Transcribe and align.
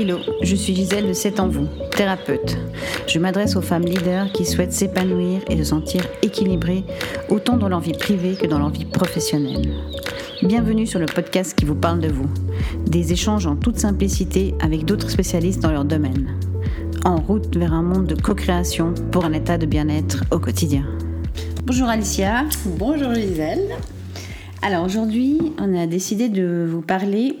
Hello, 0.00 0.18
je 0.42 0.54
suis 0.54 0.76
Gisèle 0.76 1.08
de 1.08 1.12
C'est 1.12 1.40
en 1.40 1.48
vous, 1.48 1.66
thérapeute. 1.90 2.56
Je 3.08 3.18
m'adresse 3.18 3.56
aux 3.56 3.60
femmes 3.60 3.84
leaders 3.84 4.30
qui 4.30 4.44
souhaitent 4.44 4.72
s'épanouir 4.72 5.40
et 5.50 5.56
se 5.56 5.64
sentir 5.64 6.06
équilibrées 6.22 6.84
autant 7.28 7.56
dans 7.56 7.68
leur 7.68 7.80
vie 7.80 7.94
privée 7.94 8.36
que 8.36 8.46
dans 8.46 8.60
leur 8.60 8.70
vie 8.70 8.84
professionnelle. 8.84 9.68
Bienvenue 10.40 10.86
sur 10.86 11.00
le 11.00 11.06
podcast 11.06 11.58
qui 11.58 11.64
vous 11.64 11.74
parle 11.74 11.98
de 11.98 12.06
vous. 12.06 12.28
Des 12.86 13.12
échanges 13.12 13.48
en 13.48 13.56
toute 13.56 13.80
simplicité 13.80 14.54
avec 14.60 14.84
d'autres 14.84 15.10
spécialistes 15.10 15.62
dans 15.62 15.72
leur 15.72 15.84
domaine. 15.84 16.28
En 17.04 17.16
route 17.16 17.56
vers 17.56 17.72
un 17.72 17.82
monde 17.82 18.06
de 18.06 18.14
co-création 18.14 18.94
pour 19.10 19.24
un 19.24 19.32
état 19.32 19.58
de 19.58 19.66
bien-être 19.66 20.22
au 20.30 20.38
quotidien. 20.38 20.84
Bonjour 21.64 21.88
Alicia. 21.88 22.44
Bonjour 22.78 23.14
Gisèle. 23.14 23.66
Alors 24.62 24.84
aujourd'hui, 24.84 25.40
on 25.58 25.76
a 25.76 25.88
décidé 25.88 26.28
de 26.28 26.64
vous 26.70 26.82
parler 26.82 27.34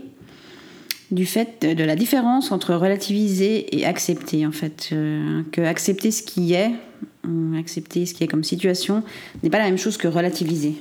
du 1.10 1.26
fait 1.26 1.64
de 1.64 1.84
la 1.84 1.96
différence 1.96 2.52
entre 2.52 2.74
relativiser 2.74 3.76
et 3.76 3.86
accepter 3.86 4.46
en 4.46 4.52
fait. 4.52 4.90
Euh, 4.92 5.42
que 5.52 5.60
accepter 5.62 6.10
ce 6.10 6.22
qui 6.22 6.54
est 6.54 6.70
euh, 7.26 7.58
accepter 7.58 8.06
ce 8.06 8.14
qui 8.14 8.24
est 8.24 8.28
comme 8.28 8.44
situation 8.44 9.02
n'est 9.42 9.50
pas 9.50 9.58
la 9.58 9.64
même 9.64 9.78
chose 9.78 9.96
que 9.96 10.08
relativiser 10.08 10.76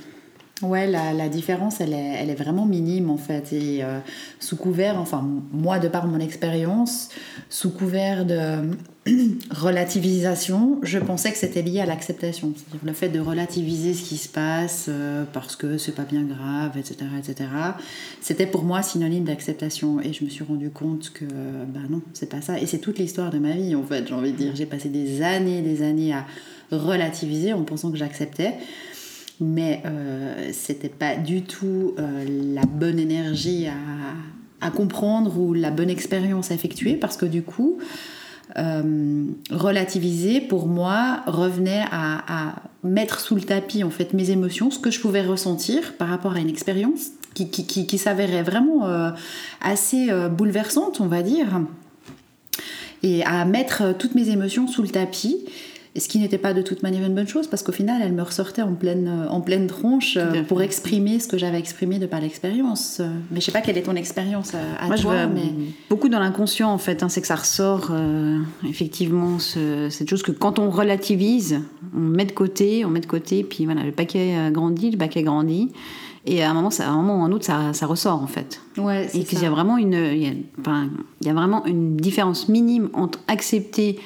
Ouais, 0.63 0.87
la, 0.87 1.29
différence, 1.29 1.81
elle 1.81 1.93
est, 1.93 2.15
elle 2.19 2.31
est, 2.31 2.35
vraiment 2.35 2.65
minime 2.65 3.11
en 3.11 3.17
fait. 3.17 3.53
Et 3.53 3.83
euh, 3.83 3.99
sous 4.39 4.55
couvert, 4.55 4.99
enfin, 4.99 5.23
moi, 5.51 5.77
de 5.77 5.87
par 5.87 6.07
mon 6.07 6.19
expérience, 6.19 7.09
sous 7.47 7.69
couvert 7.69 8.25
de 8.25 8.75
relativisation, 9.51 10.79
je 10.81 10.97
pensais 10.97 11.31
que 11.31 11.37
c'était 11.37 11.61
lié 11.61 11.81
à 11.81 11.85
l'acceptation. 11.85 12.53
C'est-à-dire 12.55 12.79
le 12.83 12.93
fait 12.93 13.09
de 13.09 13.19
relativiser 13.19 13.93
ce 13.93 14.01
qui 14.01 14.17
se 14.17 14.27
passe 14.27 14.87
euh, 14.89 15.25
parce 15.31 15.55
que 15.55 15.77
c'est 15.77 15.93
pas 15.93 16.05
bien 16.05 16.23
grave, 16.23 16.75
etc., 16.75 17.05
etc. 17.19 17.49
C'était 18.19 18.47
pour 18.47 18.63
moi 18.63 18.81
synonyme 18.81 19.25
d'acceptation. 19.25 20.01
Et 20.01 20.11
je 20.11 20.23
me 20.23 20.29
suis 20.29 20.43
rendu 20.43 20.71
compte 20.71 21.11
que, 21.13 21.25
ben 21.25 21.83
non, 21.87 22.01
c'est 22.13 22.29
pas 22.29 22.41
ça. 22.41 22.59
Et 22.59 22.65
c'est 22.65 22.79
toute 22.79 22.97
l'histoire 22.97 23.29
de 23.29 23.37
ma 23.37 23.51
vie 23.51 23.75
en 23.75 23.83
fait, 23.83 24.07
j'ai 24.07 24.13
envie 24.15 24.31
de 24.31 24.37
dire. 24.37 24.55
J'ai 24.55 24.65
passé 24.65 24.89
des 24.89 25.21
années, 25.21 25.61
des 25.61 25.83
années 25.83 26.13
à 26.13 26.25
relativiser 26.71 27.53
en 27.53 27.61
pensant 27.61 27.91
que 27.91 27.97
j'acceptais 27.97 28.55
mais 29.39 29.81
euh, 29.85 30.49
c'était 30.51 30.89
pas 30.89 31.15
du 31.15 31.43
tout 31.43 31.93
euh, 31.99 32.53
la 32.55 32.65
bonne 32.65 32.99
énergie 32.99 33.67
à, 33.67 34.71
comprendre 34.71 35.39
ou 35.39 35.53
la 35.53 35.71
bonne 35.71 35.89
expérience 35.89 36.51
à 36.51 36.53
effectuer 36.53 36.95
parce 36.95 37.15
que 37.15 37.25
du 37.25 37.41
coup, 37.41 37.77
euh, 38.57 39.25
relativiser 39.49 40.41
pour 40.41 40.67
moi 40.67 41.21
revenait 41.25 41.85
à, 41.91 42.55
mettre 42.83 43.19
sous 43.19 43.35
le 43.35 43.41
tapis 43.41 43.83
en 43.83 43.89
fait 43.89 44.13
mes 44.13 44.29
émotions, 44.29 44.71
ce 44.71 44.79
que 44.79 44.91
je 44.91 44.99
pouvais 44.99 45.21
ressentir 45.21 45.93
par 45.93 46.07
rapport 46.07 46.33
à 46.33 46.39
une 46.39 46.49
expérience 46.49 47.07
qui, 47.33 47.49
qui, 47.49 47.65
qui, 47.65 47.97
s'avérait 47.97 48.43
vraiment 48.43 48.87
euh, 48.87 49.11
assez 49.61 50.09
bouleversante, 50.29 51.01
on 51.01 51.07
va 51.07 51.21
dire, 51.21 51.61
et 53.03 53.23
à 53.25 53.45
mettre 53.45 53.95
toutes 53.97 54.15
mes 54.15 54.29
émotions 54.29 54.67
sous 54.67 54.81
le 54.81 54.89
tapis 54.89 55.45
ce 55.99 56.07
qui 56.07 56.19
n'était 56.19 56.37
pas 56.37 56.53
de 56.53 56.61
toute 56.61 56.83
manière 56.83 57.05
une 57.05 57.15
bonne 57.15 57.27
chose, 57.27 57.47
parce 57.47 57.63
qu'au 57.63 57.71
final, 57.71 58.01
elle 58.03 58.13
me 58.13 58.21
ressortait 58.21 58.61
en 58.61 58.73
pleine, 58.73 59.07
euh, 59.07 59.29
en 59.29 59.41
pleine 59.41 59.67
tronche 59.67 60.17
euh, 60.17 60.43
pour 60.43 60.61
exprimer 60.61 61.19
ce 61.19 61.27
que 61.27 61.37
j'avais 61.37 61.59
exprimé 61.59 61.99
de 61.99 62.05
par 62.05 62.21
l'expérience. 62.21 63.01
Mais 63.31 63.39
je 63.39 63.45
sais 63.45 63.51
pas 63.51 63.61
quelle 63.61 63.77
est 63.77 63.83
ton 63.83 63.95
expérience 63.95 64.53
euh, 64.53 64.73
à, 64.79 64.87
Moi, 64.87 64.97
toi. 64.97 65.23
Je 65.23 65.27
mais... 65.27 65.53
Beaucoup 65.89 66.09
dans 66.09 66.19
l'inconscient, 66.19 66.71
en 66.71 66.77
fait. 66.77 67.03
Hein, 67.03 67.09
c'est 67.09 67.21
que 67.21 67.27
ça 67.27 67.35
ressort, 67.35 67.91
effectivement, 68.67 69.39
ce, 69.39 69.89
cette 69.89 70.09
chose 70.09 70.23
que 70.23 70.31
quand 70.31 70.59
on 70.59 70.69
relativise, 70.69 71.61
on 71.95 71.99
met 71.99 72.25
de 72.25 72.31
côté, 72.31 72.85
on 72.85 72.89
met 72.89 72.99
de 72.99 73.05
côté, 73.05 73.43
puis 73.43 73.65
voilà, 73.65 73.83
le 73.83 73.91
paquet 73.91 74.35
grandit, 74.51 74.91
le 74.91 74.97
paquet 74.97 75.23
grandit. 75.23 75.71
Et 76.25 76.43
à 76.43 76.51
un 76.51 76.53
moment, 76.53 76.69
ça, 76.71 76.87
à 76.87 76.91
un 76.91 76.97
moment 76.97 77.21
ou 77.21 77.23
un 77.23 77.31
autre, 77.31 77.45
ça, 77.45 77.71
ça 77.71 77.85
ressort 77.85 78.21
en 78.21 78.27
fait. 78.27 78.61
Ouais, 78.77 79.07
et 79.13 79.23
qu'il 79.23 79.41
y 79.41 79.45
a 79.45 79.49
vraiment 79.49 79.77
une, 79.77 79.93
il 79.93 80.23
y 80.23 80.27
a, 80.27 80.31
enfin, 80.59 80.89
il 81.21 81.27
y 81.27 81.29
a 81.29 81.33
vraiment 81.33 81.65
une 81.65 81.95
différence 81.95 82.49
minime 82.49 82.89
entre 82.93 83.19
accepter 83.27 83.97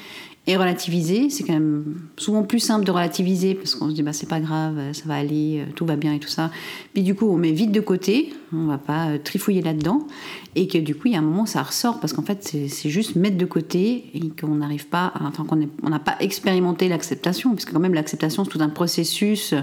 et 0.48 0.58
relativiser, 0.58 1.30
c'est 1.30 1.44
quand 1.44 1.54
même 1.54 2.02
souvent 2.18 2.42
plus 2.42 2.60
simple 2.60 2.84
de 2.84 2.90
relativiser 2.90 3.54
parce 3.54 3.76
qu'on 3.76 3.90
se 3.90 3.94
dit 3.94 4.02
bah 4.02 4.12
c'est 4.12 4.28
pas 4.28 4.40
grave, 4.40 4.76
ça 4.92 5.04
va 5.06 5.14
aller, 5.14 5.64
tout 5.76 5.86
va 5.86 5.96
bien 5.96 6.14
et 6.14 6.20
tout 6.20 6.30
ça. 6.30 6.50
Puis 6.94 7.04
du 7.04 7.14
coup 7.14 7.28
on 7.28 7.38
met 7.38 7.52
vite 7.52 7.72
de 7.72 7.80
côté, 7.80 8.34
on 8.52 8.66
va 8.66 8.80
pas 8.80 9.20
trifouiller 9.24 9.62
là-dedans 9.62 10.08
et 10.56 10.68
que 10.68 10.80
du 10.80 10.96
coup 10.96 11.10
il 11.10 11.14
y 11.14 11.16
a 11.16 11.20
un 11.20 11.24
moment 11.24 11.46
ça 11.46 11.62
ressort 11.62 12.00
parce 12.00 12.14
qu'en 12.14 12.24
fait 12.24 12.56
c'est 12.68 12.90
juste 12.90 13.16
mettre 13.16 13.38
de 13.38 13.46
côté 13.46 14.06
et 14.16 14.30
qu'on 14.30 14.56
n'arrive 14.56 14.88
pas, 14.88 15.12
à, 15.14 15.28
enfin 15.28 15.46
qu'on 15.46 15.90
n'a 15.90 16.00
pas 16.00 16.16
expérimenté 16.20 16.90
l'acceptation 16.90 17.54
puisque 17.54 17.72
quand 17.72 17.80
même 17.80 17.94
l'acceptation 17.94 18.44
c'est 18.44 18.50
tout 18.50 18.62
un 18.62 18.70
processus. 18.70 19.54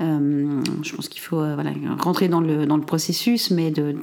Euh, 0.00 0.62
je 0.82 0.96
pense 0.96 1.08
qu'il 1.08 1.20
faut 1.20 1.40
euh, 1.40 1.54
voilà, 1.54 1.72
rentrer 1.98 2.28
dans 2.28 2.40
le, 2.40 2.66
dans 2.66 2.76
le 2.76 2.82
processus, 2.82 3.50
mais 3.50 3.70
de, 3.70 3.96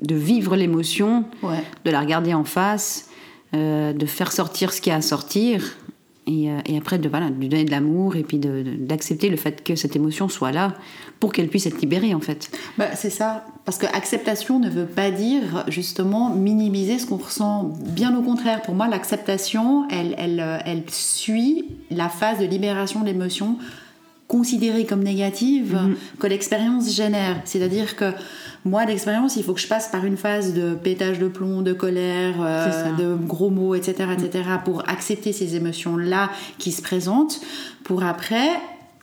de 0.00 0.14
vivre 0.14 0.56
l'émotion, 0.56 1.24
ouais. 1.42 1.62
de 1.84 1.90
la 1.90 2.00
regarder 2.00 2.34
en 2.34 2.44
face 2.44 3.10
euh, 3.54 3.92
de 3.92 4.06
faire 4.06 4.32
sortir 4.32 4.72
ce 4.72 4.80
qu'il 4.80 4.90
y 4.90 4.94
a 4.94 4.98
à 4.98 5.02
sortir 5.02 5.76
et, 6.26 6.50
euh, 6.50 6.58
et 6.66 6.76
après 6.76 6.98
de, 6.98 7.08
voilà, 7.08 7.30
de 7.30 7.38
lui 7.38 7.48
donner 7.48 7.64
de 7.64 7.70
l'amour 7.70 8.16
et 8.16 8.22
puis 8.22 8.38
d'accepter 8.38 9.28
le 9.28 9.36
fait 9.36 9.64
que 9.64 9.74
cette 9.74 9.96
émotion 9.96 10.28
soit 10.28 10.52
là 10.52 10.74
pour 11.18 11.32
qu'elle 11.32 11.48
puisse 11.48 11.66
être 11.66 11.80
libérée 11.80 12.14
en 12.14 12.20
fait. 12.20 12.50
Bah, 12.78 12.94
c'est 12.94 13.10
ça, 13.10 13.44
parce 13.64 13.78
que 13.78 13.86
acceptation 13.86 14.58
ne 14.58 14.70
veut 14.70 14.86
pas 14.86 15.10
dire 15.10 15.64
justement 15.68 16.30
minimiser 16.30 16.98
ce 16.98 17.06
qu'on 17.06 17.16
ressent. 17.16 17.72
Bien 17.88 18.16
au 18.16 18.22
contraire, 18.22 18.62
pour 18.62 18.74
moi 18.74 18.88
l'acceptation, 18.88 19.88
elle, 19.88 20.14
elle, 20.16 20.40
euh, 20.40 20.58
elle 20.64 20.84
suit 20.88 21.66
la 21.90 22.08
phase 22.08 22.38
de 22.38 22.44
libération 22.44 23.00
de 23.00 23.06
l'émotion 23.06 23.58
considérée 24.36 24.86
comme 24.86 25.04
négative 25.04 25.74
Mhm. 25.74 25.90
mmh. 25.90 25.96
que 26.18 26.26
l'expérience 26.26 26.90
génère. 26.90 27.36
C'est-à-dire 27.44 27.96
que 27.96 28.10
moi, 28.64 28.84
l'expérience, 28.86 29.36
il 29.36 29.42
faut 29.44 29.52
que 29.52 29.60
je 29.60 29.68
passe 29.68 29.88
par 29.88 30.04
une 30.06 30.16
phase 30.16 30.54
de 30.54 30.74
pétage 30.74 31.18
de 31.18 31.28
plomb, 31.28 31.60
de 31.62 31.74
colère, 31.74 32.36
euh, 32.40 32.96
de 32.96 33.14
gros 33.14 33.50
mots, 33.50 33.74
etc., 33.74 34.08
etc., 34.16 34.44
pour 34.64 34.88
accepter 34.88 35.32
ces 35.32 35.54
émotions-là 35.56 36.30
qui 36.58 36.72
se 36.72 36.80
présentent, 36.80 37.40
pour 37.84 38.04
après 38.04 38.48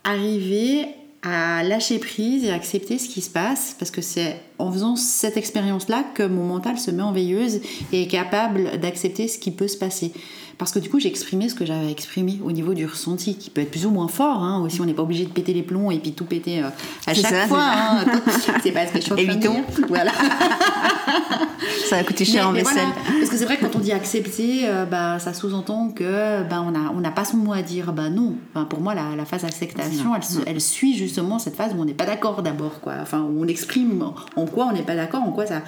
arriver 0.04 0.88
à 1.22 1.64
lâcher 1.64 2.00
prise 2.00 2.46
et 2.46 2.52
accepter 2.52 2.98
ce 2.98 3.10
qui 3.10 3.22
se 3.22 3.30
passe, 3.30 3.76
parce 3.78 3.92
que 3.92 4.02
c'est 4.02 4.40
en 4.58 4.72
faisant 4.72 4.96
cette 4.96 5.36
expérience-là 5.38 6.04
que 6.14 6.24
mon 6.24 6.46
mental 6.46 6.78
se 6.80 6.92
met 6.92 7.04
en 7.04 7.12
veilleuse 7.12 7.60
et 7.92 8.04
est 8.04 8.08
capable 8.08 8.80
d'accepter 8.80 9.28
ce 9.28 9.38
qui 9.38 9.52
peut 9.52 9.68
se 9.68 9.78
passer. 9.78 10.14
Parce 10.58 10.72
que 10.74 10.80
du 10.80 10.90
coup, 10.90 11.00
j'ai 11.00 11.08
exprimé 11.08 11.48
ce 11.48 11.56
que 11.56 11.66
j'avais 11.66 11.90
exprimé 11.90 12.40
au 12.44 12.52
niveau 12.52 12.74
du 12.74 12.86
ressenti, 12.86 13.36
qui 13.36 13.50
peut 13.50 13.62
être 13.62 13.72
plus 13.72 13.86
ou 13.86 13.92
moins 13.92 14.10
fort. 14.10 14.44
Hein. 14.44 14.62
Aussi, 14.62 14.82
on 14.82 14.86
n'est 14.86 14.94
pas 14.94 15.04
obligé 15.04 15.24
de 15.24 15.30
péter 15.30 15.54
les 15.54 15.64
plombs 15.64 15.90
et 15.90 16.00
puis 16.00 16.12
tout 16.12 16.26
péter 16.26 16.62
euh, 16.62 16.68
à 17.08 17.14
chaque 17.14 17.32
ça, 17.34 17.48
fois. 17.48 17.64
Hein. 17.64 18.06
C'est 18.64 18.72
pas 18.74 18.86
ce 18.86 18.92
que 18.92 18.98
je 19.00 19.04
suis 19.04 19.14
en 19.14 19.16
train 19.16 19.36
de 19.36 19.40
dire. 19.40 19.52
Voilà. 19.88 20.12
Ça 21.90 21.96
va 21.98 22.04
coûter 22.04 22.26
cher 22.26 22.44
Mais- 22.44 22.50
en 22.50 22.52
mais 22.52 22.60
vaisselle. 22.64 22.88
voilà. 22.88 23.20
Parce 23.20 23.30
que 23.32 23.38
c'est 23.38 23.46
vrai 23.46 23.58
on 23.80 23.84
dit 23.84 23.92
accepter, 23.92 24.62
euh, 24.68 24.86
bah, 24.86 25.20
ça 25.20 25.34
sous-entend 25.34 25.90
que 25.90 26.44
bah, 26.50 26.64
on 26.66 26.72
n'a 26.72 26.92
on 26.94 27.02
pas 27.14 27.26
son 27.26 27.38
mot 27.38 27.54
à 27.54 27.62
dire. 27.62 27.94
Bah 27.94 28.10
non. 28.10 28.36
Enfin, 28.54 28.66
pour 28.66 28.82
moi, 28.82 28.94
la, 28.94 29.16
la 29.16 29.26
phase 29.26 29.46
acceptation, 29.46 30.12
elle, 30.46 30.62
suit 30.62 30.96
justement 30.98 31.40
cette 31.40 31.56
phase 31.56 31.74
où 31.76 31.82
on 31.82 31.86
n'est 31.86 31.94
pas 31.94 32.06
d'accord 32.06 32.42
d'abord. 32.44 32.82
quoi. 32.82 32.94
Enfin, 33.02 33.22
où 33.22 33.44
on 33.44 33.48
exprime 33.48 34.04
en 34.36 34.46
quoi 34.46 34.68
on 34.70 34.74
n'est 34.74 34.84
pas 34.84 34.96
d'accord, 34.96 35.24
en 35.24 35.32
quoi 35.32 35.46
ça, 35.46 35.62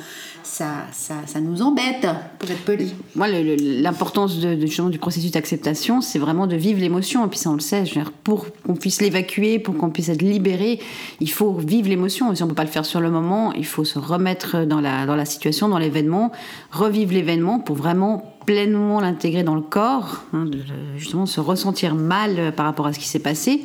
ça, 0.44 0.68
ça, 0.92 1.16
ça 1.26 1.40
nous 1.40 1.62
embête, 1.62 2.06
pour 2.38 2.50
être 2.52 2.64
poli. 2.66 2.94
Moi, 3.16 3.28
l'importance 3.30 4.40
de, 4.40 4.56
de- 4.56 4.66
justement 4.66 4.90
du 4.90 5.00
processus 5.00 5.32
d'acceptation, 5.32 6.02
c'est 6.02 6.20
vraiment 6.20 6.48
de 6.48 6.56
vivre 6.56 6.80
l'émotion. 6.80 7.26
Et 7.26 7.30
puis 7.30 7.40
ça, 7.40 7.50
on 7.50 7.54
le 7.56 7.60
sait, 7.60 7.86
je 7.86 7.96
veux 7.96 8.02
dire, 8.02 8.12
pour 8.12 8.48
qu'on 8.66 8.76
puisse 8.76 9.02
l'évacuer, 9.02 9.58
pour 9.60 9.78
qu'on 9.78 9.90
puisse 9.90 10.10
être 10.10 10.22
libéré, 10.22 10.80
il 11.20 11.30
faut 11.32 11.54
vivre 11.54 11.88
l'émotion. 11.90 12.32
Et 12.32 12.36
si 12.36 12.44
on 12.44 12.46
ne 12.48 12.52
peut 12.52 12.56
pas 12.56 12.64
le 12.64 12.70
faire 12.70 12.86
sur 12.86 13.00
le 13.00 13.10
moment, 13.10 13.54
il 13.54 13.66
faut 13.66 13.86
se 13.86 14.00
remettre 14.00 14.66
dans 14.66 14.82
la, 14.82 15.06
dans 15.06 15.16
la 15.16 15.26
situation, 15.26 15.70
dans 15.70 15.80
l'événement, 15.80 16.32
revivre 16.72 17.14
l'événement 17.14 17.60
pour 17.60 17.76
vraiment 17.76 18.01
pleinement 18.46 19.00
l'intégrer 19.00 19.44
dans 19.44 19.54
le 19.56 19.62
corps, 19.62 20.24
hein, 20.34 20.46
de- 20.46 20.58
justement 20.98 21.26
se 21.26 21.40
ressentir 21.40 21.94
mal 21.96 22.36
euh, 22.40 22.52
par 22.52 22.66
rapport 22.66 22.88
à 22.88 22.94
ce 22.94 23.00
qui 23.00 23.08
s'est 23.08 23.20
passé, 23.20 23.62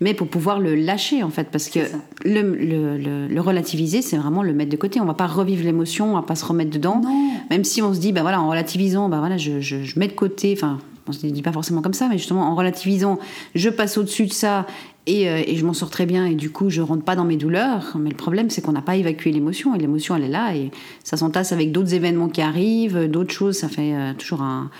mais 0.00 0.12
pour 0.14 0.28
pouvoir 0.28 0.60
le 0.60 0.74
lâcher 0.74 1.22
en 1.22 1.30
fait, 1.30 1.48
parce 1.50 1.68
que 1.68 1.80
le, 2.24 2.42
le- 2.42 2.98
le- 2.98 3.26
le 3.26 3.40
relativiser, 3.40 4.02
c'est 4.02 4.16
vraiment 4.18 4.42
le 4.42 4.52
mettre 4.52 4.70
de 4.70 4.76
côté. 4.76 5.00
On 5.00 5.04
va 5.06 5.14
pas 5.14 5.26
revivre 5.26 5.64
l'émotion, 5.64 6.12
on 6.12 6.14
va 6.16 6.22
pas 6.22 6.34
se 6.34 6.44
remettre 6.44 6.70
dedans. 6.70 7.00
Non. 7.02 7.30
Même 7.50 7.64
si 7.64 7.80
on 7.82 7.94
se 7.94 8.00
dit, 8.00 8.12
bah 8.12 8.22
voilà, 8.22 8.40
en 8.40 8.48
relativisant, 8.50 9.08
bah 9.08 9.18
voilà, 9.18 9.36
je, 9.38 9.60
je- 9.60 9.82
je 9.82 9.98
mets 9.98 10.08
de 10.08 10.12
côté, 10.12 10.52
enfin, 10.56 10.78
on 11.08 11.12
se 11.12 11.26
dit 11.26 11.40
pas 11.42 11.52
forcément 11.52 11.80
comme 11.80 11.94
ça, 11.94 12.08
mais 12.08 12.18
justement 12.18 12.42
en 12.50 12.54
relativisant, 12.54 13.18
je 13.54 13.70
passe 13.70 13.96
au-dessus 13.96 14.26
de 14.26 14.32
ça 14.32 14.66
et, 15.08 15.28
euh, 15.28 15.42
et 15.44 15.56
je 15.56 15.64
m'en 15.64 15.72
sors 15.72 15.90
très 15.90 16.06
bien. 16.06 16.26
Et 16.26 16.34
du 16.34 16.50
coup 16.50 16.70
je 16.70 16.80
rentre 16.80 17.02
pas 17.02 17.16
dans 17.16 17.24
mes 17.24 17.36
douleurs. 17.36 17.96
Mais 17.98 18.10
le 18.10 18.16
problème 18.16 18.50
c'est 18.50 18.60
qu'on 18.60 18.72
n'a 18.72 18.82
pas 18.82 18.96
évacué 18.96 19.32
l'émotion. 19.32 19.74
Et 19.74 19.78
l'émotion 19.78 20.14
elle 20.14 20.24
est 20.24 20.28
là. 20.28 20.54
Et 20.54 20.70
ça 21.02 21.16
s'entasse 21.16 21.52
avec 21.52 21.72
d'autres 21.72 21.94
événements 21.94 22.28
qui 22.28 22.42
arrivent, 22.42 23.06
d'autres 23.06 23.32
choses, 23.32 23.56
ça 23.56 23.68
fait 23.68 23.94
euh, 23.94 24.12
toujours 24.14 24.42
un 24.42 24.70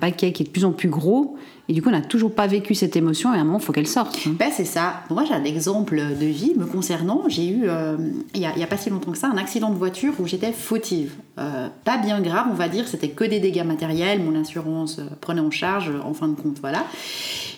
paquet 0.00 0.32
qui 0.32 0.42
est 0.42 0.46
de 0.46 0.50
plus 0.50 0.64
en 0.64 0.72
plus 0.72 0.88
gros 0.88 1.36
et 1.70 1.72
du 1.72 1.82
coup 1.82 1.88
on 1.88 1.92
n'a 1.92 2.00
toujours 2.00 2.34
pas 2.34 2.48
vécu 2.48 2.74
cette 2.74 2.96
émotion 2.96 3.32
et 3.32 3.38
à 3.38 3.40
un 3.42 3.44
moment 3.44 3.60
il 3.60 3.64
faut 3.64 3.72
qu'elle 3.72 3.86
sorte. 3.86 4.18
hein. 4.26 4.34
Ben, 4.36 4.50
c'est 4.52 4.64
ça. 4.64 5.04
Moi, 5.08 5.24
j'ai 5.24 5.34
un 5.34 5.44
exemple 5.44 6.02
de 6.20 6.26
vie 6.26 6.52
me 6.56 6.66
concernant. 6.66 7.22
J'ai 7.28 7.48
eu, 7.48 7.62
euh, 7.68 7.96
il 8.34 8.40
n'y 8.40 8.46
a, 8.64 8.66
pas 8.66 8.76
si 8.76 8.90
longtemps 8.90 9.12
que 9.12 9.18
ça, 9.18 9.28
un 9.28 9.36
accident 9.36 9.70
de 9.70 9.76
voiture 9.76 10.12
où 10.18 10.26
j'étais 10.26 10.50
fautive. 10.50 11.12
Euh, 11.38 11.68
pas 11.84 11.96
bien 11.96 12.20
grave, 12.20 12.46
on 12.50 12.54
va 12.54 12.68
dire, 12.68 12.88
c'était 12.88 13.10
que 13.10 13.22
des 13.22 13.38
dégâts 13.38 13.64
matériels. 13.64 14.20
Mon 14.20 14.38
assurance 14.40 14.98
euh, 14.98 15.04
prenait 15.20 15.40
en 15.40 15.52
charge, 15.52 15.90
euh, 15.90 16.00
en 16.04 16.12
fin 16.12 16.26
de 16.26 16.34
compte, 16.34 16.58
voilà. 16.60 16.84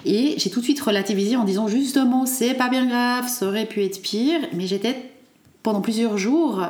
Et 0.04 0.34
j'ai 0.36 0.50
tout 0.50 0.60
de 0.60 0.64
suite 0.64 0.80
relativisé 0.80 1.36
en 1.36 1.44
disant 1.44 1.66
justement, 1.68 2.26
c'est 2.26 2.52
pas 2.52 2.68
bien 2.68 2.84
grave, 2.86 3.28
ça 3.28 3.46
aurait 3.46 3.66
pu 3.66 3.82
être 3.82 4.02
pire, 4.02 4.40
mais 4.52 4.66
j'étais 4.66 5.11
pendant 5.62 5.80
plusieurs 5.80 6.18
jours, 6.18 6.62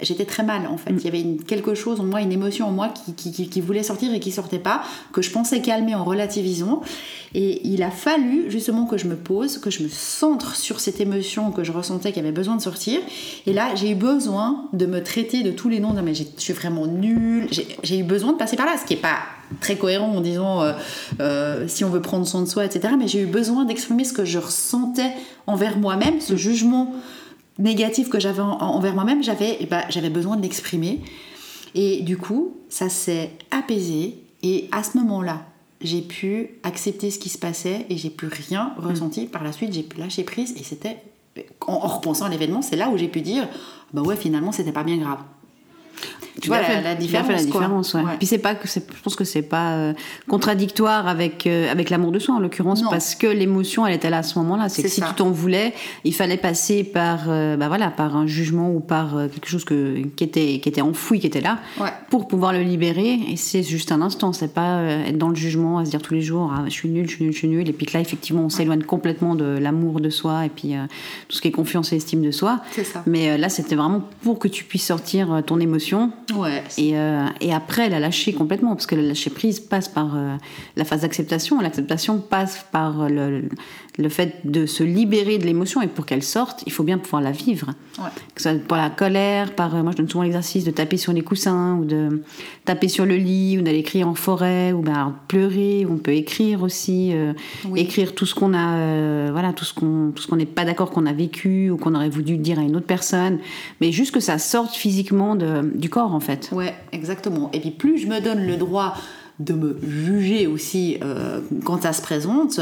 j'étais 0.00 0.24
très 0.24 0.42
mal 0.42 0.66
en 0.66 0.76
fait. 0.76 0.92
Mm. 0.92 0.98
Il 0.98 1.04
y 1.04 1.08
avait 1.08 1.20
une, 1.20 1.42
quelque 1.42 1.74
chose 1.74 2.00
en 2.00 2.04
moi, 2.04 2.20
une 2.20 2.32
émotion 2.32 2.66
en 2.66 2.70
moi 2.72 2.92
qui, 3.16 3.32
qui, 3.32 3.60
voulait 3.60 3.82
sortir 3.82 4.12
et 4.12 4.20
qui 4.20 4.32
sortait 4.32 4.58
pas, 4.58 4.82
que 5.12 5.22
je 5.22 5.30
pensais 5.30 5.60
calmer 5.60 5.94
en 5.94 6.04
relativisant. 6.04 6.82
Et 7.34 7.66
il 7.66 7.82
a 7.82 7.90
fallu 7.90 8.50
justement 8.50 8.84
que 8.84 8.98
je 8.98 9.06
me 9.06 9.16
pose, 9.16 9.58
que 9.58 9.70
je 9.70 9.82
me 9.82 9.88
centre 9.88 10.56
sur 10.56 10.80
cette 10.80 11.00
émotion 11.00 11.50
que 11.50 11.64
je 11.64 11.72
ressentais 11.72 12.12
qui 12.12 12.20
avait 12.20 12.32
besoin 12.32 12.56
de 12.56 12.62
sortir. 12.62 13.00
Et 13.46 13.52
là, 13.52 13.74
j'ai 13.74 13.90
eu 13.90 13.94
besoin 13.94 14.68
de 14.72 14.86
me 14.86 15.02
traiter 15.02 15.42
de 15.42 15.50
tous 15.50 15.68
les 15.68 15.80
noms. 15.80 15.94
mais 16.02 16.14
je 16.14 16.24
suis 16.36 16.52
vraiment 16.52 16.86
nulle. 16.86 17.48
J'ai 17.82 17.98
eu 17.98 18.04
besoin 18.04 18.32
de 18.32 18.38
passer 18.38 18.56
par 18.56 18.66
là, 18.66 18.76
ce 18.78 18.84
qui 18.84 18.94
est 18.94 19.02
pas 19.02 19.18
très 19.60 19.76
cohérent 19.76 20.10
en 20.16 20.20
disant 20.20 20.62
euh, 20.62 20.72
euh, 21.20 21.68
si 21.68 21.84
on 21.84 21.90
veut 21.90 22.00
prendre 22.00 22.26
soin 22.26 22.42
de 22.42 22.48
soi, 22.48 22.64
etc. 22.64 22.94
Mais 22.98 23.08
j'ai 23.08 23.20
eu 23.20 23.26
besoin 23.26 23.64
d'exprimer 23.64 24.04
ce 24.04 24.12
que 24.12 24.24
je 24.24 24.38
ressentais 24.38 25.12
envers 25.46 25.78
moi-même, 25.78 26.20
ce 26.20 26.36
jugement 26.36 26.94
négatif 27.58 28.08
que 28.08 28.18
j'avais 28.20 28.40
envers 28.40 28.94
moi-même, 28.94 29.22
j'avais 29.22 29.58
j'avais 29.88 30.10
besoin 30.10 30.36
de 30.36 30.42
l'exprimer. 30.42 31.00
Et 31.74 32.02
du 32.02 32.16
coup, 32.16 32.56
ça 32.68 32.88
s'est 32.88 33.30
apaisé. 33.50 34.18
Et 34.42 34.68
à 34.72 34.82
ce 34.82 34.98
moment-là, 34.98 35.46
j'ai 35.80 36.00
pu 36.00 36.50
accepter 36.62 37.10
ce 37.10 37.18
qui 37.18 37.28
se 37.28 37.38
passait 37.38 37.86
et 37.88 37.96
j'ai 37.96 38.10
plus 38.10 38.28
rien 38.28 38.74
mm. 38.76 38.86
ressenti. 38.86 39.26
Par 39.26 39.42
la 39.42 39.52
suite, 39.52 39.72
j'ai 39.72 39.82
pu 39.82 39.98
lâcher 39.98 40.24
prise 40.24 40.54
et 40.58 40.62
c'était, 40.62 40.98
en, 41.66 41.74
en 41.74 41.88
repensant 41.88 42.26
à 42.26 42.28
l'événement, 42.28 42.62
c'est 42.62 42.76
là 42.76 42.88
où 42.88 42.96
j'ai 42.96 43.08
pu 43.08 43.20
dire, 43.20 43.48
bah 43.92 44.02
ouais, 44.02 44.16
finalement, 44.16 44.52
c'était 44.52 44.72
pas 44.72 44.84
bien 44.84 44.96
grave. 44.96 45.20
Tu 46.40 46.48
vois 46.48 46.60
la, 46.60 46.94
différence. 46.94 47.28
la 47.28 47.44
différence 47.44 47.94
ouais. 47.94 48.02
Puis 48.18 48.26
c'est 48.26 48.38
pas 48.38 48.54
que 48.54 48.66
je 48.66 48.80
pense 49.02 49.16
que 49.16 49.24
c'est 49.24 49.42
pas 49.42 49.72
euh, 49.72 49.92
contradictoire 50.28 51.06
avec 51.06 51.46
euh, 51.46 51.70
avec 51.70 51.90
l'amour 51.90 52.10
de 52.10 52.18
soi 52.18 52.36
en 52.36 52.38
l'occurrence 52.38 52.82
parce 52.88 53.14
que 53.14 53.26
l'émotion 53.26 53.86
elle 53.86 53.94
était 53.94 54.08
là 54.08 54.18
à 54.18 54.22
ce 54.22 54.38
moment-là. 54.38 54.70
C'est 54.70 54.82
que 54.82 54.88
si 54.88 55.02
tu 55.02 55.14
t'en 55.14 55.30
voulais, 55.30 55.74
il 56.04 56.14
fallait 56.14 56.38
passer 56.38 56.84
par 56.84 57.24
euh, 57.28 57.56
bah 57.58 57.68
voilà 57.68 57.90
par 57.90 58.16
un 58.16 58.26
jugement 58.26 58.70
ou 58.72 58.80
par 58.80 59.10
quelque 59.30 59.46
chose 59.46 59.64
que, 59.64 60.02
qui 60.16 60.24
était 60.24 60.58
qui 60.60 60.68
était 60.70 60.80
enfoui, 60.80 61.20
qui 61.20 61.26
était 61.26 61.42
là 61.42 61.58
pour 62.08 62.28
pouvoir 62.28 62.54
le 62.54 62.62
libérer. 62.62 63.20
Et 63.28 63.36
c'est 63.36 63.62
juste 63.62 63.92
un 63.92 64.00
instant. 64.00 64.32
C'est 64.32 64.54
pas 64.54 64.82
être 64.82 65.18
dans 65.18 65.28
le 65.28 65.34
jugement 65.34 65.78
à 65.78 65.84
se 65.84 65.90
dire 65.90 66.00
tous 66.00 66.14
les 66.14 66.22
jours 66.22 66.50
ah, 66.54 66.64
je 66.66 66.72
suis 66.72 66.88
nul, 66.88 67.08
je 67.10 67.16
suis 67.16 67.24
nul, 67.24 67.32
je 67.34 67.38
suis 67.38 67.48
nul. 67.48 67.68
Et 67.68 67.72
puis 67.72 67.84
que 67.84 67.92
là 67.92 68.00
effectivement 68.00 68.42
on 68.42 68.48
s'éloigne 68.48 68.84
complètement 68.84 69.34
de 69.34 69.58
l'amour 69.58 70.00
de 70.00 70.08
soi 70.08 70.46
et 70.46 70.48
puis 70.48 70.74
tout 71.28 71.36
ce 71.36 71.42
qui 71.42 71.48
est 71.48 71.52
confiance 71.52 71.92
et 71.92 71.96
estime 71.96 72.22
de 72.22 72.30
soi. 72.30 72.60
Ça. 72.82 73.02
Mais 73.06 73.36
là 73.36 73.50
c'était 73.50 73.74
vraiment 73.74 74.08
pour 74.22 74.38
que 74.38 74.48
tu 74.48 74.64
puisses 74.64 74.86
sortir 74.86 75.42
ton 75.44 75.60
émotion 75.60 76.10
Euh, 76.40 77.28
et, 77.40 77.52
après, 77.52 77.86
elle 77.86 77.94
a 77.94 78.00
lâché 78.00 78.32
complètement, 78.32 78.70
parce 78.70 78.86
que 78.86 78.94
la 78.94 79.02
lâcher 79.02 79.30
prise 79.30 79.60
passe 79.60 79.88
par 79.88 80.16
euh, 80.16 80.36
la 80.76 80.84
phase 80.84 81.02
d'acceptation. 81.02 81.60
L'acceptation 81.60 82.18
passe 82.18 82.64
par 82.70 83.08
le, 83.08 83.48
le, 83.98 84.08
fait 84.08 84.40
de 84.44 84.66
se 84.66 84.82
libérer 84.82 85.38
de 85.38 85.44
l'émotion. 85.44 85.82
Et 85.82 85.86
pour 85.86 86.06
qu'elle 86.06 86.22
sorte, 86.22 86.62
il 86.66 86.72
faut 86.72 86.84
bien 86.84 86.98
pouvoir 86.98 87.22
la 87.22 87.32
vivre. 87.32 87.68
Ouais. 87.98 88.04
Que 88.34 88.42
ce 88.42 88.50
soit 88.50 88.58
pour 88.60 88.76
la 88.76 88.90
colère, 88.90 89.54
par. 89.54 89.74
Euh, 89.74 89.82
moi, 89.82 89.92
je 89.92 89.98
donne 89.98 90.08
souvent 90.08 90.24
l'exercice 90.24 90.64
de 90.64 90.70
taper 90.70 90.96
sur 90.96 91.12
les 91.12 91.22
coussins, 91.22 91.74
ou 91.74 91.84
de 91.84 92.22
taper 92.64 92.88
sur 92.88 93.06
le 93.06 93.16
lit, 93.16 93.58
ou 93.58 93.62
d'aller 93.62 93.82
crier 93.82 94.04
en 94.04 94.14
forêt, 94.14 94.72
ou 94.72 94.82
ben, 94.82 95.14
pleurer. 95.28 95.86
On 95.88 95.96
peut 95.96 96.14
écrire 96.14 96.62
aussi. 96.62 97.12
Écrire 97.76 98.14
tout 98.14 98.26
ce 98.26 98.34
qu'on 98.34 98.54
a. 98.54 99.30
voilà, 99.30 99.52
tout 99.52 99.64
ce 99.64 99.74
qu'on 99.74 100.12
tout 100.14 100.22
ce 100.22 100.28
qu'on 100.28 100.36
n'est 100.36 100.46
pas 100.46 100.64
d'accord 100.64 100.90
qu'on 100.90 101.06
a 101.06 101.12
vécu, 101.12 101.70
ou 101.70 101.76
qu'on 101.76 101.94
aurait 101.94 102.10
voulu 102.10 102.36
dire 102.36 102.58
à 102.58 102.62
une 102.62 102.76
autre 102.76 102.86
personne. 102.86 103.38
Mais 103.80 103.92
juste 103.92 104.12
que 104.12 104.20
ça 104.20 104.38
sorte 104.38 104.74
physiquement 104.74 105.36
de, 105.36 105.70
du 105.74 105.88
corps 105.88 106.14
en 106.14 106.20
fait. 106.20 106.50
Ouais, 106.52 106.74
exactement. 106.92 107.50
Et 107.52 107.60
puis 107.60 107.70
plus 107.70 107.98
je 107.98 108.06
me 108.06 108.20
donne 108.20 108.46
le 108.46 108.56
droit 108.56 108.94
de 109.38 109.54
me 109.54 109.78
juger 109.82 110.46
aussi 110.46 110.98
euh, 111.02 111.40
quand 111.64 111.82
ça 111.82 111.92
se 111.92 112.02
présente, 112.02 112.60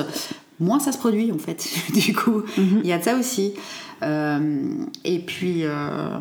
moins 0.60 0.78
ça 0.78 0.92
se 0.92 0.98
produit 0.98 1.32
en 1.32 1.38
fait. 1.38 1.66
du 1.92 2.14
coup, 2.14 2.42
mhm. 2.56 2.80
il 2.82 2.88
y 2.88 2.92
a 2.92 2.98
de 2.98 3.04
ça 3.04 3.16
aussi. 3.16 3.54
Euh, 4.02 4.62
et 5.04 5.18
puis. 5.18 5.64
Euh, 5.64 6.18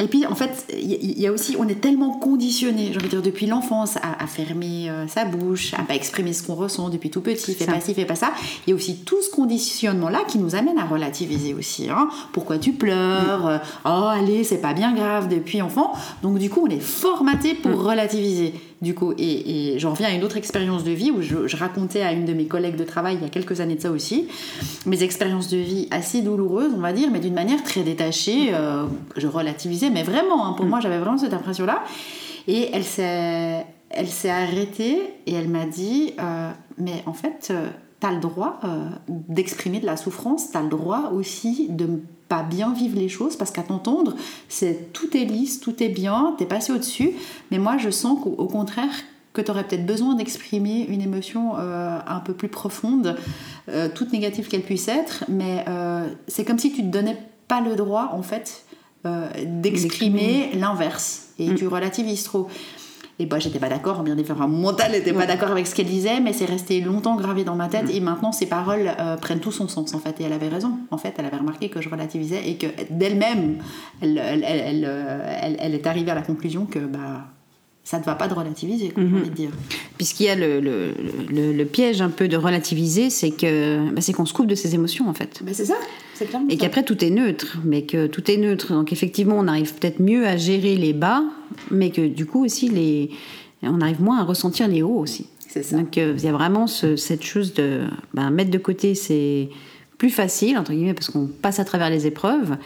et 0.00 0.08
puis, 0.08 0.26
en 0.26 0.34
fait, 0.34 0.66
il 0.72 1.20
y, 1.20 1.26
a 1.26 1.32
aussi, 1.32 1.54
on 1.58 1.68
est 1.68 1.80
tellement 1.80 2.18
conditionné, 2.18 2.88
j'ai 2.90 2.96
envie 2.96 3.04
de 3.04 3.10
dire, 3.10 3.22
depuis 3.22 3.46
l'enfance, 3.46 3.98
à, 3.98 4.26
fermer 4.26 4.90
euh, 4.90 5.06
sa 5.06 5.26
bouche, 5.26 5.74
à 5.74 5.82
pas 5.82 5.94
exprimer 5.94 6.32
ce 6.32 6.42
qu'on 6.42 6.54
ressent 6.54 6.88
depuis 6.88 7.10
tout 7.10 7.20
petit, 7.20 7.54
fais 7.54 7.66
pas 7.66 7.78
ci, 7.78 7.94
fais 7.94 8.06
pas 8.06 8.16
ça. 8.16 8.32
Il 8.66 8.70
y 8.70 8.72
a 8.72 8.76
aussi 8.76 9.04
tout 9.04 9.20
ce 9.22 9.30
conditionnement-là 9.30 10.22
qui 10.26 10.38
nous 10.38 10.56
amène 10.56 10.78
à 10.78 10.86
relativiser 10.86 11.54
aussi. 11.54 11.88
Hein. 11.90 12.08
Pourquoi 12.32 12.58
tu 12.58 12.72
pleures? 12.72 13.46
Mm. 13.46 13.60
Oh, 13.84 14.08
allez, 14.10 14.44
c'est 14.44 14.62
pas 14.62 14.72
bien 14.72 14.94
grave 14.94 15.28
depuis 15.28 15.62
enfant. 15.62 15.92
Donc, 16.22 16.38
du 16.38 16.48
coup, 16.48 16.66
on 16.66 16.70
est 16.70 16.80
formaté 16.80 17.54
pour 17.54 17.72
mm. 17.72 17.86
relativiser 17.86 18.54
du 18.82 18.94
coup. 18.94 19.14
Et, 19.16 19.78
j'en 19.78 19.90
reviens 19.90 20.08
à 20.08 20.10
une 20.12 20.24
autre 20.24 20.36
expérience 20.36 20.84
de 20.84 20.90
vie 20.90 21.10
où 21.10 21.22
je, 21.22 21.56
racontais 21.56 22.02
à 22.02 22.12
une 22.12 22.24
de 22.24 22.32
mes 22.34 22.46
collègues 22.46 22.76
de 22.76 22.84
travail 22.84 23.16
il 23.16 23.22
y 23.22 23.26
a 23.26 23.30
quelques 23.30 23.60
années 23.60 23.76
de 23.76 23.80
ça 23.80 23.90
aussi, 23.90 24.28
mes 24.84 25.02
expériences 25.02 25.48
de 25.48 25.56
vie 25.56 25.88
assez 25.90 26.20
douloureuses, 26.20 26.72
on 26.76 26.80
va 26.80 26.92
dire, 26.92 27.08
mais 27.10 27.20
d'une 27.20 27.34
manière 27.34 27.62
très 27.62 27.82
détachée. 27.82 28.52
Euh, 28.52 28.84
je 29.16 29.26
relativisais, 29.26 29.90
mais 29.90 30.02
vraiment, 30.02 30.46
hein, 30.46 30.52
pour 30.54 30.66
mm. 30.66 30.68
moi, 30.68 30.80
j'avais 30.80 30.98
vraiment 30.98 31.18
cette 31.18 31.34
impression-là. 31.34 31.82
Et 32.48 32.70
elle 32.72 32.84
s'est, 32.84 33.64
elle 33.90 34.08
s'est 34.08 34.30
arrêtée 34.30 34.98
et 35.26 35.34
elle 35.34 35.48
m'a 35.48 35.66
dit, 35.66 36.14
euh, 36.20 36.50
mais 36.78 37.02
en 37.06 37.12
fait, 37.12 37.48
euh, 37.50 37.68
tu 38.02 38.06
as 38.08 38.12
le 38.12 38.18
droit 38.18 38.58
d'exprimer 39.08 39.78
de 39.78 39.86
la 39.86 39.96
souffrance, 39.96 40.50
tu 40.50 40.56
as 40.56 40.62
le 40.62 40.68
droit 40.68 41.12
aussi 41.14 41.68
de 41.70 42.00
pas 42.28 42.42
bien 42.42 42.72
vivre 42.72 42.98
les 42.98 43.08
choses 43.08 43.36
parce 43.36 43.52
qu'à 43.52 43.62
t'entendre, 43.62 44.16
c'est 44.48 44.92
tout 44.92 45.16
est 45.16 45.24
lisse, 45.24 45.60
tout 45.60 45.80
est 45.82 45.88
bien, 45.88 46.34
t'es 46.36 46.46
passé 46.46 46.72
au-dessus. 46.72 47.12
Mais 47.52 47.58
moi, 47.58 47.76
je 47.76 47.90
sens 47.90 48.18
qu'au 48.20 48.46
contraire, 48.46 48.90
que 49.32 49.40
tu 49.40 49.50
aurais 49.50 49.64
peut-être 49.64 49.86
besoin 49.86 50.14
d'exprimer 50.14 50.86
une 50.88 51.00
émotion 51.00 51.52
euh, 51.58 51.98
un 52.06 52.20
peu 52.20 52.34
plus 52.34 52.48
profonde, 52.48 53.16
euh, 53.68 53.88
toute 53.94 54.12
négative 54.12 54.48
qu'elle 54.48 54.62
puisse 54.62 54.88
être, 54.88 55.24
mais 55.28 55.64
euh, 55.68 56.08
c'est 56.26 56.44
comme 56.44 56.58
si 56.58 56.72
tu 56.72 56.82
te 56.82 56.88
donnais 56.88 57.18
pas 57.48 57.60
le 57.60 57.76
droit, 57.76 58.10
en 58.12 58.22
fait, 58.22 58.64
d'exprimer 59.44 60.52
l'inverse. 60.54 61.30
Et 61.38 61.50
mm. 61.50 61.54
tu 61.56 61.66
relativises 61.66 62.24
trop. 62.24 62.48
Et 63.22 63.26
bah, 63.26 63.38
j'étais 63.38 63.60
pas 63.60 63.68
d'accord, 63.68 64.02
bien 64.02 64.16
différent. 64.16 64.48
Mon 64.48 64.58
mental 64.58 64.90
n'était 64.90 65.12
pas 65.12 65.26
d'accord 65.26 65.52
avec 65.52 65.68
ce 65.68 65.76
qu'elle 65.76 65.86
disait, 65.86 66.18
mais 66.18 66.32
c'est 66.32 66.44
resté 66.44 66.80
longtemps 66.80 67.14
gravé 67.14 67.44
dans 67.44 67.54
ma 67.54 67.68
tête. 67.68 67.86
Mm. 67.86 67.96
Et 67.96 68.00
maintenant, 68.00 68.32
ces 68.32 68.46
paroles 68.46 68.90
euh, 68.98 69.16
prennent 69.16 69.38
tout 69.38 69.52
son 69.52 69.68
sens, 69.68 69.94
en 69.94 70.00
fait. 70.00 70.20
Et 70.20 70.24
elle 70.24 70.32
avait 70.32 70.48
raison. 70.48 70.72
En 70.90 70.98
fait, 70.98 71.14
elle 71.18 71.26
avait 71.26 71.36
remarqué 71.36 71.68
que 71.68 71.80
je 71.80 71.88
relativisais 71.88 72.48
et 72.48 72.56
que 72.56 72.66
d'elle-même, 72.90 73.58
elle, 74.00 74.18
elle, 74.18 74.42
elle, 74.44 74.84
elle, 75.40 75.56
elle 75.60 75.74
est 75.74 75.86
arrivée 75.86 76.10
à 76.10 76.16
la 76.16 76.22
conclusion 76.22 76.66
que 76.66 76.80
bah, 76.80 77.28
ça 77.84 78.00
ne 78.00 78.04
va 78.04 78.16
pas 78.16 78.26
de 78.26 78.34
relativiser, 78.34 78.88
comme 78.88 79.08
mm 79.08 79.16
envie 79.18 79.30
de 79.30 79.34
dire. 79.34 79.50
Puisqu'il 79.98 80.26
y 80.26 80.28
a 80.28 80.34
le, 80.34 80.58
le, 80.58 80.92
le, 81.52 81.64
piège 81.64 82.02
un 82.02 82.10
peu 82.10 82.26
de 82.26 82.36
relativiser, 82.36 83.08
c'est 83.08 83.30
que 83.30 83.88
bah, 83.90 84.00
c'est 84.00 84.12
qu'on 84.12 84.26
se 84.26 84.34
coupe 84.34 84.48
de 84.48 84.56
ses 84.56 84.74
émotions, 84.74 85.08
en 85.08 85.14
fait. 85.14 85.42
Bah, 85.44 85.52
c'est 85.54 85.66
ça. 85.66 85.76
Et 86.48 86.56
qu'après 86.56 86.82
tout 86.82 87.04
est 87.04 87.10
neutre, 87.10 87.58
mais 87.64 87.82
que 87.82 88.06
tout 88.06 88.30
est 88.30 88.36
neutre. 88.36 88.72
Donc 88.72 88.92
effectivement, 88.92 89.36
on 89.38 89.46
arrive 89.46 89.74
peut-être 89.74 90.00
mieux 90.00 90.26
à 90.26 90.36
gérer 90.36 90.76
les 90.76 90.92
bas, 90.92 91.22
mais 91.70 91.90
que 91.90 92.06
du 92.06 92.26
coup 92.26 92.44
aussi, 92.44 92.68
les... 92.68 93.10
on 93.62 93.80
arrive 93.80 94.00
moins 94.00 94.20
à 94.20 94.24
ressentir 94.24 94.68
les 94.68 94.82
hauts 94.82 94.98
aussi. 94.98 95.26
C'est 95.48 95.62
ça. 95.62 95.76
Donc 95.76 95.98
euh, 95.98 96.14
il 96.16 96.24
y 96.24 96.28
a 96.28 96.32
vraiment 96.32 96.66
cette 96.66 97.24
chose 97.24 97.54
de 97.54 97.80
ben, 98.14 98.30
mettre 98.30 98.50
de 98.50 98.58
côté 98.58 98.94
c'est 98.94 99.50
plus 99.98 100.10
facile, 100.10 100.58
entre 100.58 100.72
guillemets, 100.72 100.94
parce 100.94 101.10
qu'on 101.10 101.26
passe 101.26 101.60
à 101.60 101.64
travers 101.64 101.88
les 101.88 102.06
épreuves. 102.06 102.56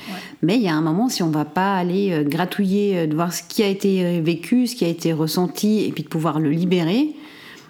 Mais 0.42 0.56
il 0.56 0.62
y 0.62 0.68
a 0.68 0.74
un 0.74 0.80
moment, 0.80 1.10
si 1.10 1.22
on 1.22 1.28
ne 1.28 1.34
va 1.34 1.44
pas 1.44 1.76
aller 1.76 2.12
euh, 2.12 2.22
gratouiller, 2.22 2.98
euh, 2.98 3.06
de 3.06 3.14
voir 3.14 3.32
ce 3.32 3.42
qui 3.42 3.62
a 3.62 3.68
été 3.68 4.20
vécu, 4.20 4.66
ce 4.66 4.74
qui 4.74 4.84
a 4.84 4.88
été 4.88 5.12
ressenti, 5.12 5.84
et 5.84 5.92
puis 5.92 6.02
de 6.02 6.08
pouvoir 6.08 6.40
le 6.40 6.50
libérer, 6.50 7.10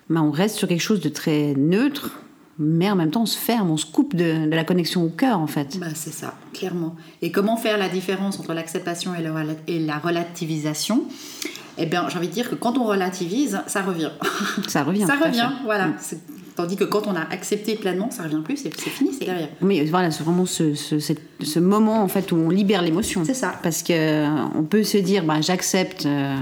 ben, 0.09 0.23
on 0.23 0.31
reste 0.31 0.57
sur 0.57 0.69
quelque 0.69 0.83
chose 0.83 1.01
de 1.01 1.09
très 1.09 1.55
neutre, 1.57 2.21
mais 2.59 2.91
en 2.91 2.97
même 2.97 3.11
temps 3.11 3.23
on 3.23 3.27
se 3.27 3.39
ferme, 3.39 3.71
on 3.71 3.77
se 3.77 3.87
coupe 3.87 4.15
de, 4.15 4.49
la 4.49 4.65
connexion 4.65 5.05
au 5.05 5.09
cœur 5.09 5.39
en 5.39 5.47
fait. 5.47 5.79
Bah, 5.79 5.87
c'est 5.95 6.13
ça, 6.13 6.35
clairement. 6.53 6.95
Et 7.23 7.31
comment 7.31 7.57
faire 7.57 7.79
la 7.79 7.89
différence 7.89 8.39
entre 8.41 8.55
l'acceptation 8.55 9.13
et, 9.15 9.73
et, 9.73 9.79
la 9.79 9.99
relativisation? 9.99 11.05
Eh 11.79 11.87
bien, 11.87 12.09
j'ai 12.09 12.17
envie 12.17 12.29
de 12.29 12.33
dire 12.33 12.49
que 12.49 12.55
quand 12.55 12.79
on 12.79 12.85
relativise, 12.85 13.61
ça 13.67 13.83
revient. 13.83 14.11
Ça 14.69 14.83
revient. 14.83 15.07
ça 15.07 15.17
revient, 15.17 15.51
voilà. 15.65 15.89
Mm. 15.89 15.97
Tandis 16.57 16.77
que 16.77 16.85
quand 16.85 17.07
on 17.07 17.15
a 17.15 17.21
accepté 17.21 17.75
pleinement, 17.75 18.11
ça 18.11 18.23
revient 18.23 18.41
plus, 18.43 18.57
c'est 18.57 18.75
fini, 18.75 19.11
c'est 19.13 19.27
derrière. 19.27 19.51
Mais 19.61 19.85
voilà, 19.85 20.11
c'est 20.11 20.25
vraiment 20.25 20.47
ce, 20.47 20.75
ce, 20.75 21.59
moment 21.59 22.03
en 22.03 22.09
fait 22.09 22.33
où 22.33 22.37
on 22.37 22.49
libère 22.49 22.81
l'émotion. 22.81 23.25
C'est 23.27 23.35
ça. 23.35 23.55
Parce 23.63 23.83
que 23.83 23.93
euh, 23.93 24.45
on 24.55 24.63
peut 24.63 24.83
se 24.83 24.97
dire, 24.97 25.25
bah, 25.25 25.43
j'accepte. 25.43 26.07
Euh, 26.07 26.35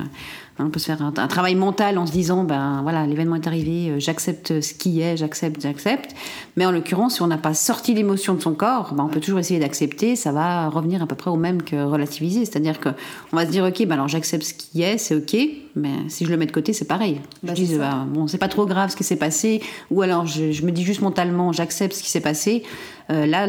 on 0.58 0.70
peut 0.70 0.78
se 0.78 0.86
faire 0.86 1.02
un, 1.02 1.10
travail 1.26 1.56
mental 1.56 1.98
en 1.98 2.06
se 2.06 2.12
disant, 2.12 2.44
ben 2.44 2.80
voilà, 2.82 3.06
l'événement 3.06 3.34
est 3.34 3.46
arrivé, 3.46 3.90
euh, 3.90 3.98
j'accepte 3.98 4.60
ce 4.60 4.72
qui 4.72 5.00
est, 5.00 5.16
j'accepte, 5.16 5.60
j'accepte. 5.60 6.14
Mais 6.56 6.64
en 6.64 6.70
l'occurrence, 6.70 7.16
si 7.16 7.22
on 7.22 7.26
n'a 7.26 7.38
pas 7.38 7.54
sorti 7.54 7.92
l'émotion 7.92 8.34
de 8.34 8.40
son 8.40 8.54
corps, 8.54 8.94
ben 8.94 9.04
on 9.04 9.08
peut 9.08 9.20
toujours 9.20 9.40
essayer 9.40 9.58
d'accepter. 9.58 10.14
Ça 10.14 10.30
va 10.30 10.68
revenir 10.68 11.02
à 11.02 11.06
peu 11.06 11.16
près 11.16 11.30
au 11.30 11.36
même 11.36 11.62
que 11.62 11.82
relativiser. 11.84 12.44
C'est-à-dire 12.44 12.78
que 12.78 12.90
on 13.32 13.36
va 13.36 13.46
se 13.46 13.50
dire, 13.50 13.64
ok, 13.64 13.84
ben 13.86 13.92
alors 13.92 14.08
j'accepte 14.08 14.44
ce 14.44 14.54
qui 14.54 14.82
est, 14.82 14.96
c'est 14.98 15.16
ok. 15.16 15.36
Mais 15.74 15.90
si 16.08 16.24
je 16.24 16.30
le 16.30 16.36
mets 16.36 16.46
de 16.46 16.52
côté, 16.52 16.72
c'est 16.72 16.84
pareil. 16.84 17.20
je 17.42 17.48
bah, 17.48 17.54
dis, 17.54 17.74
ben, 17.76 18.06
bon, 18.08 18.28
c'est 18.28 18.38
pas 18.38 18.48
trop 18.48 18.66
grave 18.66 18.90
ce 18.90 18.96
qui 18.96 19.04
s'est 19.04 19.16
passé. 19.16 19.60
Ou 19.90 20.02
alors 20.02 20.26
je, 20.26 20.64
me 20.64 20.70
dis 20.70 20.84
juste 20.84 21.02
mentalement, 21.02 21.52
j'accepte 21.52 21.94
ce 21.94 22.02
qui 22.02 22.10
s'est 22.10 22.20
passé. 22.20 22.62
Euh, 23.10 23.26
là, 23.26 23.48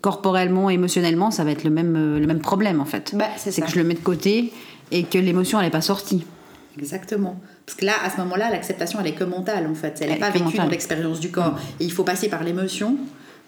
corporellement, 0.00 0.70
émotionnellement, 0.70 1.30
ça 1.30 1.44
va 1.44 1.50
être 1.50 1.64
le 1.64 1.70
même, 1.70 1.96
euh, 1.96 2.20
le 2.20 2.26
même 2.26 2.40
problème 2.40 2.80
en 2.80 2.84
fait. 2.84 3.14
Bah, 3.16 3.26
c'est 3.36 3.60
que 3.60 3.70
je 3.70 3.76
le 3.76 3.84
mets 3.84 3.94
de 3.94 3.98
côté 3.98 4.52
et 4.90 5.04
que 5.04 5.18
l'émotion, 5.18 5.58
elle 5.58 5.66
n'est 5.66 5.70
pas 5.70 5.80
sortie. 5.80 6.24
Exactement. 6.78 7.40
Parce 7.66 7.76
que 7.76 7.84
là, 7.84 7.94
à 8.02 8.10
ce 8.10 8.18
moment-là, 8.18 8.50
l'acceptation, 8.50 9.00
elle 9.00 9.08
est 9.08 9.14
que 9.14 9.24
mentale, 9.24 9.66
en 9.66 9.74
fait. 9.74 9.98
Elle 10.00 10.10
n'est 10.10 10.18
pas 10.18 10.30
vécue 10.30 10.56
dans 10.56 10.66
l'expérience 10.66 11.20
du 11.20 11.30
corps. 11.30 11.58
Et 11.80 11.84
il 11.84 11.92
faut 11.92 12.04
passer 12.04 12.28
par 12.28 12.44
l'émotion 12.44 12.96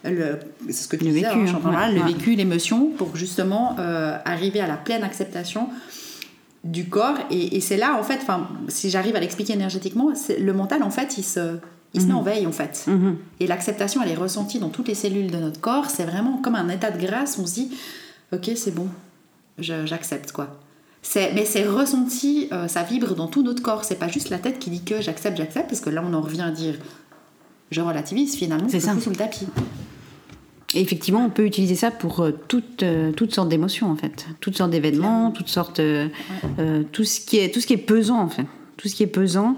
le, 0.03 0.39
c'est 0.67 0.83
ce 0.83 0.87
que 0.87 0.95
tu 0.95 1.05
Le 1.05 1.11
disais, 1.11 1.27
vécu, 1.27 1.47
hein, 1.47 1.59
hein, 1.63 1.67
ouais, 1.67 1.71
mal, 1.71 1.95
le 1.95 2.01
vécu, 2.01 2.35
l'émotion, 2.35 2.87
pour 2.89 3.15
justement 3.15 3.75
euh, 3.79 4.17
arriver 4.25 4.59
à 4.59 4.67
la 4.67 4.77
pleine 4.77 5.03
acceptation 5.03 5.69
du 6.63 6.89
corps. 6.89 7.17
Et, 7.29 7.57
et 7.57 7.61
c'est 7.61 7.77
là, 7.77 7.97
en 7.99 8.03
fait, 8.03 8.19
si 8.67 8.89
j'arrive 8.89 9.15
à 9.15 9.19
l'expliquer 9.19 9.53
énergétiquement, 9.53 10.11
le 10.39 10.53
mental, 10.53 10.83
en 10.83 10.89
fait, 10.89 11.17
il 11.17 11.23
se, 11.23 11.57
il 11.93 12.01
se 12.01 12.07
met 12.07 12.13
en 12.13 12.23
veille, 12.23 12.47
en 12.47 12.51
fait. 12.51 12.85
Mhm. 12.87 13.17
Et 13.39 13.47
l'acceptation, 13.47 14.01
elle 14.03 14.09
est 14.09 14.15
ressentie 14.15 14.59
dans 14.59 14.69
toutes 14.69 14.87
les 14.87 14.95
cellules 14.95 15.29
de 15.29 15.37
notre 15.37 15.59
corps. 15.59 15.89
C'est 15.89 16.05
vraiment 16.05 16.37
comme 16.37 16.55
un 16.55 16.69
état 16.69 16.89
de 16.89 16.99
grâce. 16.99 17.37
On 17.37 17.45
se 17.45 17.53
dit, 17.53 17.71
ok, 18.33 18.51
c'est 18.55 18.73
bon, 18.73 18.87
j'accepte, 19.59 20.31
quoi. 20.31 20.59
C'est, 21.01 21.33
mais 21.33 21.45
c'est 21.45 21.65
ressenti, 21.67 22.47
euh, 22.51 22.67
ça 22.67 22.83
vibre 22.83 23.15
dans 23.15 23.27
tout 23.27 23.41
notre 23.43 23.63
corps. 23.63 23.83
C'est 23.83 23.95
pas 23.95 24.07
juste 24.07 24.29
la 24.29 24.37
tête 24.37 24.59
qui 24.59 24.69
dit 24.69 24.83
que 24.83 25.01
j'accepte, 25.01 25.37
j'accepte, 25.37 25.69
parce 25.69 25.81
que 25.81 25.89
là, 25.89 26.03
on 26.07 26.13
en 26.13 26.21
revient 26.21 26.41
à 26.41 26.51
dire, 26.51 26.75
je 27.71 27.81
relativise, 27.81 28.35
finalement, 28.35 28.67
C'est 28.69 28.79
ça. 28.79 28.99
sous 28.99 29.09
le 29.09 29.15
tapis. 29.15 29.47
Et 30.73 30.81
effectivement, 30.81 31.25
on 31.25 31.29
peut 31.29 31.45
utiliser 31.45 31.75
ça 31.75 31.91
pour 31.91 32.21
euh, 32.21 32.31
toutes, 32.47 32.83
euh, 32.83 33.11
toutes 33.11 33.33
sortes 33.33 33.49
d'émotions, 33.49 33.91
en 33.91 33.95
fait. 33.95 34.27
Toutes 34.39 34.55
sortes 34.55 34.71
d'événements, 34.71 35.31
toutes 35.31 35.49
sortes. 35.49 35.81
tout, 36.91 37.03
ce 37.03 37.19
qui 37.19 37.37
est, 37.37 37.53
tout 37.53 37.59
ce 37.59 37.67
qui 37.67 37.73
est 37.73 37.77
pesant, 37.77 38.19
en 38.19 38.29
fait. 38.29 38.45
Tout 38.77 38.87
ce 38.87 38.95
qui 38.95 39.03
est 39.03 39.07
pesant 39.07 39.57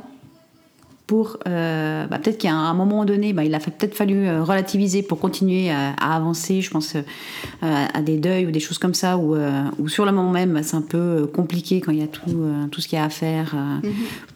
pour. 1.08 1.38
euh, 1.48 2.08
bah, 2.08 2.18
peut-être 2.18 2.38
qu'à 2.38 2.54
un 2.54 2.74
moment 2.74 3.06
donné, 3.06 3.34
bah, 3.34 3.44
il 3.44 3.54
a 3.54 3.60
peut-être 3.60 3.96
fallu 3.96 4.26
euh, 4.28 4.44
relativiser 4.44 5.04
pour 5.04 5.20
continuer 5.20 5.70
à, 5.70 5.92
à 6.00 6.16
avancer. 6.16 6.62
Je 6.62 6.70
pense 6.70 6.96
euh, 6.96 7.86
à 7.94 8.02
des 8.02 8.18
deuils 8.18 8.46
ou 8.46 8.52
des 8.52 8.60
choses 8.60 8.78
comme 8.78 8.94
ça, 8.94 9.18
où, 9.18 9.36
euh, 9.36 9.64
où 9.80 9.90
sur 9.90 10.06
le 10.06 10.12
moment 10.12 10.32
même, 10.32 10.54
bah, 10.54 10.64
c'est 10.64 10.76
un 10.78 10.82
peu 10.82 11.28
compliqué 11.28 11.82
quand 11.82 11.92
il 11.92 12.00
y 12.00 12.04
a 12.04 12.08
tout, 12.08 12.46
tout 12.72 12.82
ce 12.82 12.88
qu'il 12.88 12.98
y 12.98 13.02
a 13.02 13.06
à 13.06 13.10
faire 13.10 13.54
euh, 13.56 13.90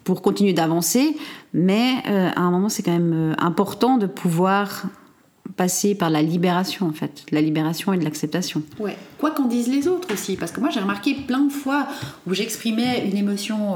pour 0.03 0.21
continuer 0.21 0.53
d'avancer. 0.53 1.15
Mais 1.53 2.03
à 2.05 2.41
un 2.41 2.51
moment, 2.51 2.69
c'est 2.69 2.83
quand 2.83 2.91
même 2.91 3.35
important 3.39 3.97
de 3.97 4.05
pouvoir 4.05 4.83
passer 5.55 5.95
par 5.95 6.09
la 6.09 6.21
libération 6.21 6.87
en 6.87 6.91
fait, 6.91 7.25
la 7.31 7.41
libération 7.41 7.93
et 7.93 7.97
de 7.97 8.03
l'acceptation. 8.03 8.61
Ouais. 8.79 8.97
Quoi 9.17 9.31
qu'en 9.31 9.45
disent 9.45 9.69
les 9.69 9.87
autres 9.87 10.13
aussi, 10.13 10.35
parce 10.35 10.51
que 10.51 10.59
moi 10.59 10.69
j'ai 10.69 10.81
remarqué 10.81 11.15
plein 11.15 11.39
de 11.39 11.51
fois 11.51 11.87
où 12.27 12.33
j'exprimais 12.33 13.07
une 13.09 13.17
émotion 13.17 13.75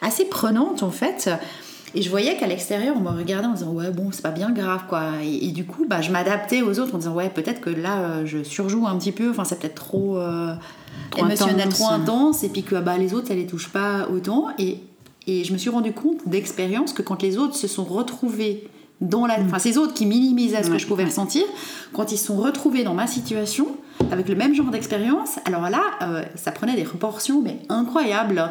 assez 0.00 0.24
prenante 0.24 0.82
en 0.82 0.90
fait, 0.90 1.28
et 1.94 2.02
je 2.02 2.10
voyais 2.10 2.36
qu'à 2.36 2.46
l'extérieur 2.46 2.94
on 2.96 3.00
me 3.00 3.10
regardait 3.10 3.46
en 3.46 3.54
disant 3.54 3.72
ouais 3.72 3.90
bon 3.90 4.10
c'est 4.12 4.22
pas 4.22 4.30
bien 4.30 4.50
grave 4.50 4.82
quoi, 4.88 5.04
et, 5.22 5.46
et 5.48 5.52
du 5.52 5.64
coup 5.64 5.86
bah, 5.88 6.00
je 6.00 6.10
m'adaptais 6.10 6.62
aux 6.62 6.78
autres 6.78 6.94
en 6.94 6.98
disant 6.98 7.14
ouais 7.14 7.30
peut-être 7.30 7.60
que 7.60 7.70
là 7.70 7.98
euh, 8.00 8.26
je 8.26 8.42
surjoue 8.42 8.86
un 8.86 8.96
petit 8.98 9.12
peu, 9.12 9.30
enfin 9.30 9.44
c'est 9.44 9.58
peut-être 9.58 9.74
trop, 9.74 10.18
euh, 10.18 10.54
Trop 11.10 11.24
émotionnel, 11.24 11.60
intense. 11.68 11.78
trop 11.78 11.88
intense, 11.90 12.44
et 12.44 12.48
puis 12.48 12.62
que 12.62 12.76
bah, 12.76 12.98
les 12.98 13.14
autres 13.14 13.28
ça 13.28 13.34
les 13.34 13.46
touche 13.46 13.68
pas 13.68 14.08
autant, 14.12 14.48
et, 14.58 14.80
et 15.26 15.44
je 15.44 15.52
me 15.52 15.58
suis 15.58 15.70
rendu 15.70 15.92
compte 15.92 16.26
d'expérience 16.26 16.92
que 16.92 17.02
quand 17.02 17.22
les 17.22 17.38
autres 17.38 17.56
se 17.56 17.68
sont 17.68 17.84
retrouvés 17.84 18.68
dans 19.00 19.26
la, 19.26 19.38
enfin 19.40 19.58
ces 19.58 19.78
autres 19.78 19.94
qui 19.94 20.06
minimisaient 20.06 20.62
ce 20.62 20.70
que 20.70 20.78
je 20.78 20.86
pouvais 20.86 21.04
ouais. 21.04 21.08
ressentir, 21.08 21.44
quand 21.92 22.12
ils 22.12 22.18
se 22.18 22.26
sont 22.26 22.36
retrouvés 22.36 22.82
dans 22.82 22.94
ma 22.94 23.06
situation, 23.06 23.68
avec 24.10 24.28
le 24.28 24.34
même 24.34 24.54
genre 24.54 24.70
d'expérience, 24.70 25.38
alors 25.44 25.68
là, 25.70 25.82
euh, 26.02 26.22
ça 26.34 26.52
prenait 26.52 26.76
des 26.76 26.84
proportions 26.84 27.42
mais 27.42 27.58
incroyables. 27.68 28.50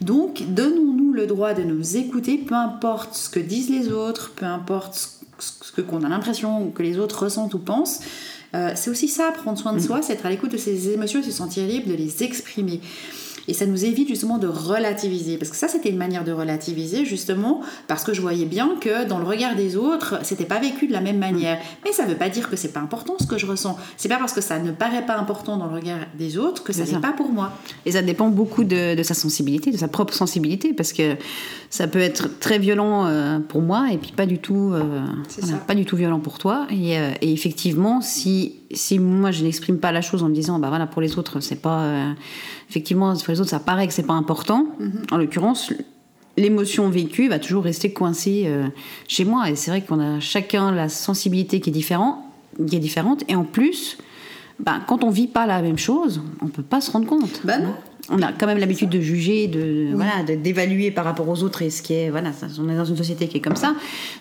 Donc, 0.00 0.42
donnons-nous 0.48 1.12
le 1.12 1.26
droit 1.26 1.54
de 1.54 1.62
nous 1.62 1.96
écouter, 1.96 2.38
peu 2.38 2.54
importe 2.54 3.14
ce 3.14 3.28
que 3.28 3.40
disent 3.40 3.70
les 3.70 3.92
autres, 3.92 4.32
peu 4.34 4.46
importe 4.46 5.10
ce 5.38 5.80
qu'on 5.80 6.02
a 6.02 6.08
l'impression 6.08 6.70
que 6.70 6.82
les 6.82 6.98
autres 6.98 7.24
ressentent 7.24 7.54
ou 7.54 7.58
pensent. 7.58 8.00
Euh, 8.54 8.72
c'est 8.74 8.90
aussi 8.90 9.08
ça, 9.08 9.32
prendre 9.32 9.58
soin 9.58 9.72
de 9.72 9.80
soi, 9.80 10.00
c'est 10.02 10.14
être 10.14 10.26
à 10.26 10.30
l'écoute 10.30 10.52
de 10.52 10.56
ses 10.56 10.90
émotions 10.90 11.20
et 11.20 11.22
se 11.22 11.30
sentir 11.30 11.66
libre 11.66 11.88
de 11.88 11.94
les 11.94 12.22
exprimer. 12.22 12.80
Et 13.48 13.54
ça 13.54 13.66
nous 13.66 13.84
évite 13.84 14.08
justement 14.08 14.38
de 14.38 14.46
relativiser. 14.46 15.36
Parce 15.36 15.50
que 15.50 15.56
ça, 15.56 15.68
c'était 15.68 15.90
une 15.90 15.96
manière 15.96 16.24
de 16.24 16.32
relativiser, 16.32 17.04
justement, 17.04 17.60
parce 17.86 18.04
que 18.04 18.12
je 18.12 18.20
voyais 18.20 18.46
bien 18.46 18.76
que 18.80 19.06
dans 19.06 19.18
le 19.18 19.24
regard 19.24 19.54
des 19.54 19.76
autres, 19.76 20.18
c'était 20.22 20.44
pas 20.44 20.58
vécu 20.58 20.86
de 20.86 20.92
la 20.92 21.00
même 21.00 21.18
manière. 21.18 21.58
Mais 21.84 21.92
ça 21.92 22.04
veut 22.04 22.16
pas 22.16 22.28
dire 22.28 22.50
que 22.50 22.56
c'est 22.56 22.72
pas 22.72 22.80
important 22.80 23.14
ce 23.18 23.26
que 23.26 23.38
je 23.38 23.46
ressens. 23.46 23.76
C'est 23.96 24.08
pas 24.08 24.18
parce 24.18 24.32
que 24.32 24.40
ça 24.40 24.58
ne 24.58 24.72
paraît 24.72 25.06
pas 25.06 25.16
important 25.16 25.56
dans 25.56 25.66
le 25.66 25.74
regard 25.74 25.98
des 26.18 26.38
autres 26.38 26.62
que 26.62 26.72
ça 26.72 26.84
n'est 26.84 27.00
pas 27.00 27.12
pour 27.12 27.30
moi. 27.30 27.52
Et 27.84 27.92
ça 27.92 28.02
dépend 28.02 28.28
beaucoup 28.28 28.64
de, 28.64 28.94
de 28.94 29.02
sa 29.02 29.14
sensibilité, 29.14 29.70
de 29.70 29.76
sa 29.76 29.88
propre 29.88 30.14
sensibilité, 30.14 30.72
parce 30.72 30.92
que 30.92 31.16
ça 31.70 31.86
peut 31.86 31.98
être 31.98 32.38
très 32.38 32.58
violent 32.58 33.06
euh, 33.06 33.38
pour 33.38 33.60
moi 33.60 33.88
et 33.92 33.98
puis 33.98 34.12
pas 34.12 34.26
du 34.26 34.38
tout, 34.38 34.72
euh, 34.72 35.04
voilà, 35.40 35.58
pas 35.58 35.74
du 35.74 35.84
tout 35.84 35.96
violent 35.96 36.20
pour 36.20 36.38
toi. 36.38 36.66
Et, 36.70 36.98
euh, 36.98 37.10
et 37.20 37.32
effectivement, 37.32 38.00
si 38.00 38.54
si 38.72 38.98
moi 38.98 39.30
je 39.30 39.44
n'exprime 39.44 39.78
pas 39.78 39.92
la 39.92 40.00
chose 40.00 40.24
en 40.24 40.28
me 40.28 40.34
disant 40.34 40.58
bah 40.58 40.68
voilà 40.68 40.88
pour 40.88 41.00
les 41.00 41.18
autres 41.18 41.38
c'est 41.38 41.60
pas 41.62 42.14
effectivement 42.68 43.14
pour 43.14 43.32
les 43.32 43.40
autres 43.40 43.50
ça 43.50 43.60
paraît 43.60 43.86
que 43.86 43.92
c'est 43.92 44.06
pas 44.06 44.14
important. 44.14 44.66
En 45.10 45.16
l'occurrence 45.16 45.72
l'émotion 46.36 46.90
vécue 46.90 47.28
va 47.28 47.38
toujours 47.38 47.64
rester 47.64 47.92
coincée 47.92 48.44
euh, 48.46 48.66
chez 49.08 49.24
moi 49.24 49.48
et 49.50 49.56
c'est 49.56 49.70
vrai 49.70 49.80
qu'on 49.80 50.00
a 50.00 50.20
chacun 50.20 50.70
la 50.70 50.88
sensibilité 50.88 51.60
qui 51.60 51.70
est 51.70 51.72
différente, 51.72 52.18
qui 52.68 52.76
est 52.76 52.80
différente 52.80 53.24
et 53.28 53.34
en 53.34 53.44
plus 53.44 53.98
ben, 54.58 54.80
quand 54.86 55.04
on 55.04 55.10
vit 55.10 55.26
pas 55.26 55.46
la 55.46 55.60
même 55.60 55.78
chose, 55.78 56.22
on 56.40 56.48
peut 56.48 56.62
pas 56.62 56.80
se 56.80 56.90
rendre 56.90 57.06
compte. 57.06 57.42
Bah 57.44 57.58
non. 57.58 57.74
On 58.08 58.22
a 58.22 58.32
quand 58.32 58.46
même 58.46 58.58
l'habitude 58.58 58.88
de 58.88 59.00
juger, 59.00 59.48
de 59.48 59.88
voilà, 59.94 60.22
d'évaluer 60.22 60.92
par 60.92 61.04
rapport 61.04 61.28
aux 61.28 61.42
autres 61.42 61.62
et 61.62 61.70
ce 61.70 61.82
qui 61.82 61.92
est 61.94 62.08
voilà, 62.10 62.32
ça- 62.32 62.46
on 62.60 62.68
est 62.68 62.76
dans 62.76 62.84
une 62.84 62.96
société 62.96 63.26
qui 63.26 63.38
est 63.38 63.40
comme 63.40 63.56
ça, 63.56 63.74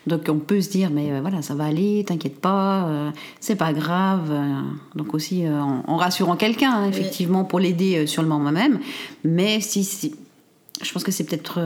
donc 0.08 0.24
on 0.28 0.40
peut 0.40 0.60
se 0.60 0.70
dire 0.72 0.90
mais 0.92 1.12
euh, 1.12 1.20
voilà 1.22 1.44
ça 1.44 1.54
va 1.54 1.66
aller, 1.66 2.04
t'inquiète 2.04 2.40
pas, 2.42 2.88
euh, 2.88 3.12
c'est 3.40 3.56
pas 3.56 3.74
grave. 3.74 4.30
euh, 4.32 4.62
donc 4.96 5.14
aussi 5.14 5.46
euh, 5.46 5.62
en, 5.62 5.84
en 5.88 5.98
rassurant 5.98 6.36
quelqu'un 6.36 6.72
hein, 6.72 6.88
effectivement 6.90 7.44
pour 7.44 7.60
l'aider 7.60 8.08
sur 8.08 8.24
le 8.24 8.28
moment 8.28 8.52
même, 8.52 8.80
mais 9.24 9.60
si, 9.62 9.84
si 9.84 10.16
je 10.84 10.92
pense 10.92 11.04
que 11.06 11.12
c'est 11.12 11.24
peut-être 11.24 11.62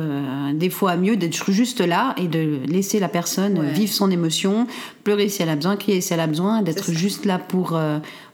des 0.54 0.70
fois 0.70 0.96
mieux 0.96 1.16
d'être 1.18 1.50
juste 1.52 1.82
là 1.82 2.14
et 2.18 2.28
de 2.28 2.60
laisser 2.68 3.00
la 3.00 3.08
personne 3.10 3.58
Ouais. 3.58 3.72
vivre 3.72 3.92
son 3.92 4.12
émotion, 4.12 4.68
pleurer 5.04 5.30
si 5.30 5.42
elle 5.42 5.50
a 5.50 5.56
besoin, 5.56 5.78
crier 5.78 6.00
si 6.00 6.14
elle 6.14 6.20
a 6.20 6.28
besoin, 6.28 6.62
d'être 6.62 6.92
juste 6.92 7.26
là 7.26 7.40
pour, 7.40 7.80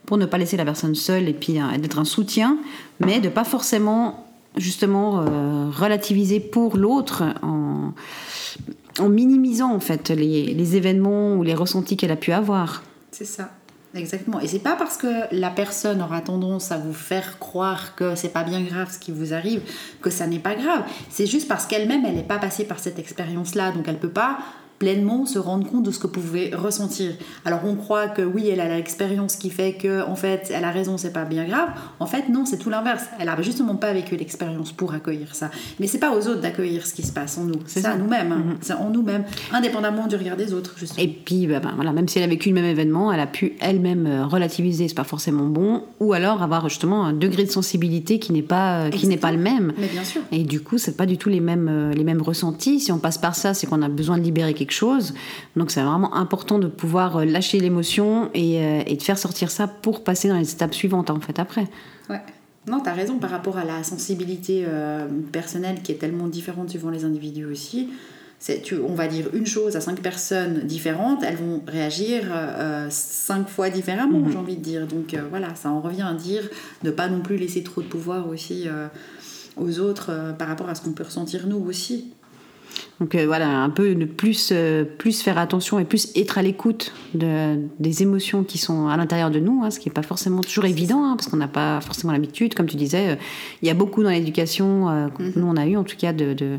pour 0.06 0.18
ne 0.18 0.26
pas 0.26 0.38
laisser 0.38 0.58
la 0.58 0.66
personne 0.66 0.96
seule 0.96 1.28
et 1.28 1.34
puis 1.34 1.60
euh, 1.60 1.78
d'être 1.78 2.00
un 2.00 2.06
soutien, 2.06 2.58
mais 3.00 3.20
de 3.20 3.30
pas 3.30 3.44
forcément 3.44 4.26
justement 4.58 5.22
euh, 5.22 5.70
relativiser 5.70 6.40
pour 6.40 6.78
l'autre 6.78 7.24
en, 7.42 7.92
en 9.00 9.10
minimisant 9.10 9.74
en 9.74 9.80
fait 9.80 10.10
les, 10.10 10.54
les 10.54 10.76
événements 10.76 11.36
ou 11.36 11.44
les 11.44 11.54
ressentis 11.54 11.98
qu'elle 11.98 12.12
a 12.12 12.16
pu 12.16 12.32
avoir. 12.32 12.84
C'est 13.12 13.26
ça. 13.26 13.50
Exactement. 13.96 14.42
Et 14.42 14.48
c'est 14.48 14.60
pas 14.60 14.76
parce 14.76 14.98
que 14.98 15.08
la 15.32 15.50
personne 15.50 16.02
aura 16.02 16.20
tendance 16.20 16.72
à 16.72 16.78
vous 16.78 16.94
faire 16.94 17.40
croire 17.40 17.96
que 17.96 18.16
c'est 18.16 18.30
pas 18.30 18.44
bien 18.44 18.62
grave 18.62 18.92
ce 18.92 19.00
qui 19.00 19.12
vous 19.12 19.34
arrive 19.34 19.62
que 20.02 20.10
ça 20.10 20.28
n'est 20.28 20.40
pas 20.40 20.56
grave. 20.56 20.84
C'est 21.10 21.26
juste 21.26 21.48
parce 21.48 21.66
qu'elle-même, 21.66 22.06
elle 22.06 22.16
n'est 22.16 22.24
pas 22.24 22.38
passée 22.38 22.66
par 22.66 22.80
cette 22.80 23.00
expérience-là. 23.00 23.72
Donc 23.72 23.88
elle 23.88 23.98
peut 23.98 24.10
pas 24.10 24.40
pleinement 24.80 25.26
se 25.26 25.40
rendre 25.40 25.70
compte 25.70 25.84
de 25.84 25.92
ce 25.92 26.00
que 26.00 26.08
vous 26.08 26.14
pouvez 26.14 26.54
ressentir. 26.54 27.12
Alors 27.46 27.62
on 27.66 27.76
croit 27.76 28.08
que 28.08 28.22
oui, 28.22 28.50
elle 28.50 28.60
a 28.60 28.68
l'expérience 28.68 29.36
qui 29.36 29.50
fait 29.50 29.74
que 29.74 30.06
en 30.08 30.16
fait, 30.16 30.52
elle 30.54 30.66
a 30.66 30.72
raison, 30.72 30.98
c'est 30.98 31.14
pas 31.14 31.26
bien 31.26 31.46
grave. 31.46 31.70
En 32.00 32.06
fait, 32.06 32.30
non, 32.30 32.46
c'est 32.46 32.58
tout 32.58 32.70
l'inverse. 32.70 33.06
Elle 33.20 33.30
a 33.30 33.42
justement 33.42 33.76
pas 33.76 33.94
vécu 33.94 34.16
l'expérience 34.16 34.72
pour 34.72 34.94
accueillir 34.94 35.36
ça. 35.36 35.50
Mais 35.80 35.88
c'est 35.88 36.00
pas 36.00 36.12
aux 36.12 36.28
autres 36.28 36.42
d'accueillir 36.42 36.86
ce 36.86 36.94
qui 36.94 37.04
se 37.04 37.14
passe 37.14 37.38
en 37.38 37.44
nous. 37.46 37.60
C'est 37.66 37.82
ça. 37.82 37.96
nous-mêmes. 37.96 38.32
hein. 38.32 38.56
C'est 38.62 38.74
en 38.74 38.90
nous-mêmes, 38.90 39.24
indépendamment 39.52 40.08
du 40.08 40.16
regard 40.16 40.38
des 40.38 40.54
autres, 40.54 40.76
justement. 40.78 41.04
Et 41.04 41.08
puis, 41.08 41.48
bah, 41.48 41.60
bah, 41.60 41.72
voilà, 41.76 41.92
même 41.92 42.08
si 42.08 42.18
elle 42.18 42.24
a 42.24 42.28
vécu 42.28 42.50
le 42.50 42.56
même 42.56 42.66
événement, 42.66 43.12
elle 43.12 43.20
a 43.20 43.28
pu 43.28 43.54
elle-même 43.60 44.06
euh, 44.08 44.26
relativiser, 44.26 44.88
c'est 44.88 44.96
pas 44.96 45.04
forcément 45.04 45.46
bon, 45.46 45.84
ou 46.00 46.14
alors 46.14 46.42
avoir 46.44 46.68
justement 46.68 47.06
un 47.06 47.14
degré 47.14 47.44
de 47.46 47.52
sensibilité 47.52 48.20
qui 48.20 48.34
n'est 48.34 48.42
pas, 48.42 48.86
euh, 48.86 48.90
qui 48.90 49.08
n'est 49.08 49.18
pas 49.18 49.32
le 49.32 49.38
même. 49.38 49.74
Mais 49.78 49.88
bien 49.88 50.04
sûr. 50.04 50.22
Et 50.32 50.44
du 50.44 50.62
coup, 50.62 50.78
c'est 50.78 50.98
pas 50.98 51.06
du 51.06 51.18
tout 51.18 51.30
les 51.30 51.40
mêmes, 51.40 51.68
euh, 51.70 51.94
les 51.94 52.04
mêmes 52.04 52.22
ressentis. 52.22 52.80
Si 52.80 52.92
on 52.92 53.00
passe 53.00 53.18
par 53.18 53.36
ça, 53.36 53.54
c'est 53.54 53.68
qu'on 53.68 53.82
a 53.82 53.90
besoin 53.90 54.18
de 54.18 54.24
libérer 54.24 54.54
quelque 54.54 54.65
chose. 54.72 55.14
Donc, 55.56 55.72
c'est 55.72 55.82
vraiment 55.82 56.16
important 56.16 56.60
de 56.60 56.68
pouvoir 56.68 57.18
euh, 57.18 57.26
lâcher 57.26 57.60
l'émotion 57.60 58.30
et, 58.34 58.60
euh, 58.64 58.84
et 58.86 58.96
de 58.96 59.02
faire 59.02 59.18
sortir 59.18 59.52
ça 59.52 59.68
pour 59.68 60.04
passer 60.04 60.28
dans 60.28 60.38
les 60.38 60.52
étapes 60.52 60.74
suivantes, 60.74 61.10
en 61.10 61.20
fait, 61.20 61.40
après. 61.40 61.68
Ouais. 62.10 62.22
Non, 62.68 62.82
tu 62.82 62.90
as 62.90 62.94
raison 62.94 63.20
par 63.20 63.30
rapport 63.30 63.58
à 63.58 63.64
la 63.64 63.84
sensibilité 63.84 64.64
euh, 64.68 65.08
personnelle 65.32 65.82
qui 65.84 65.92
est 65.92 65.96
tellement 65.96 66.28
différente 66.28 66.70
suivant 66.70 66.90
les 66.90 67.06
individus 67.06 67.46
aussi. 67.46 67.90
Tu, 68.64 68.76
on 68.76 68.94
va 68.94 69.08
dire 69.08 69.28
une 69.34 69.46
chose 69.46 69.76
à 69.76 69.82
cinq 69.82 70.02
personnes 70.02 70.62
différentes, 70.66 71.24
elles 71.24 71.38
vont 71.38 71.64
réagir 71.66 72.24
euh, 72.30 72.88
cinq 72.90 73.48
fois 73.48 73.70
différemment, 73.70 74.30
j'ai 74.30 74.38
envie 74.38 74.58
de 74.58 74.62
dire. 74.62 74.88
Donc 74.88 75.16
voilà, 75.30 75.56
ça 75.56 75.70
en 75.70 75.80
revient 75.80 76.04
à 76.04 76.14
dire 76.14 76.44
ne 76.84 76.92
pas 76.92 77.08
non 77.08 77.22
plus 77.22 77.38
laisser 77.38 77.64
trop 77.64 77.82
de 77.82 77.88
pouvoir 77.88 78.28
aussi 78.28 78.68
aux 79.58 79.80
autres 79.80 80.08
euh, 80.10 80.34
par 80.34 80.48
rapport 80.48 80.70
à 80.70 80.76
ce 80.76 80.82
qu'on 80.82 80.92
peut 80.92 81.04
ressentir 81.04 81.48
nous 81.48 81.64
aussi. 81.66 82.14
Donc 83.00 83.14
euh, 83.14 83.26
voilà, 83.26 83.62
un 83.62 83.70
peu 83.70 83.94
de 83.94 84.06
plus, 84.06 84.50
euh, 84.52 84.86
plus 84.86 85.22
faire 85.22 85.38
attention 85.38 85.80
et 85.80 85.86
plus 85.86 86.12
être 86.16 86.38
à 86.38 86.42
l'écoute 86.42 86.94
de, 87.14 87.58
des 87.80 88.04
émotions 88.04 88.44
qui 88.44 88.58
sont 88.58 88.88
à 88.88 88.96
l'intérieur 88.96 89.32
de 89.32 89.40
nous, 89.40 89.64
hein, 89.64 89.70
ce 89.70 89.80
qui 89.80 89.90
n'est 89.90 89.94
pas 89.94 90.02
forcément 90.02 90.42
toujours 90.42 90.66
évident, 90.66 91.04
hein, 91.04 91.16
parce 91.18 91.28
qu'on 91.28 91.38
n'a 91.38 91.50
pas 91.50 91.82
forcément 91.82 92.14
l'habitude. 92.14 92.54
Comme 92.54 92.68
tu 92.68 92.78
disais, 92.78 93.10
euh, 93.10 93.16
il 93.62 93.68
y 93.68 93.72
a 93.72 93.74
beaucoup 93.74 94.02
dans 94.02 94.10
l'éducation 94.10 95.10
que 95.18 95.38
nous 95.38 95.46
on 95.46 95.58
a 95.58 95.68
eu, 95.68 95.76
en 95.76 95.84
tout 95.84 95.98
cas, 95.98 96.14
de, 96.14 96.34
de, 96.34 96.58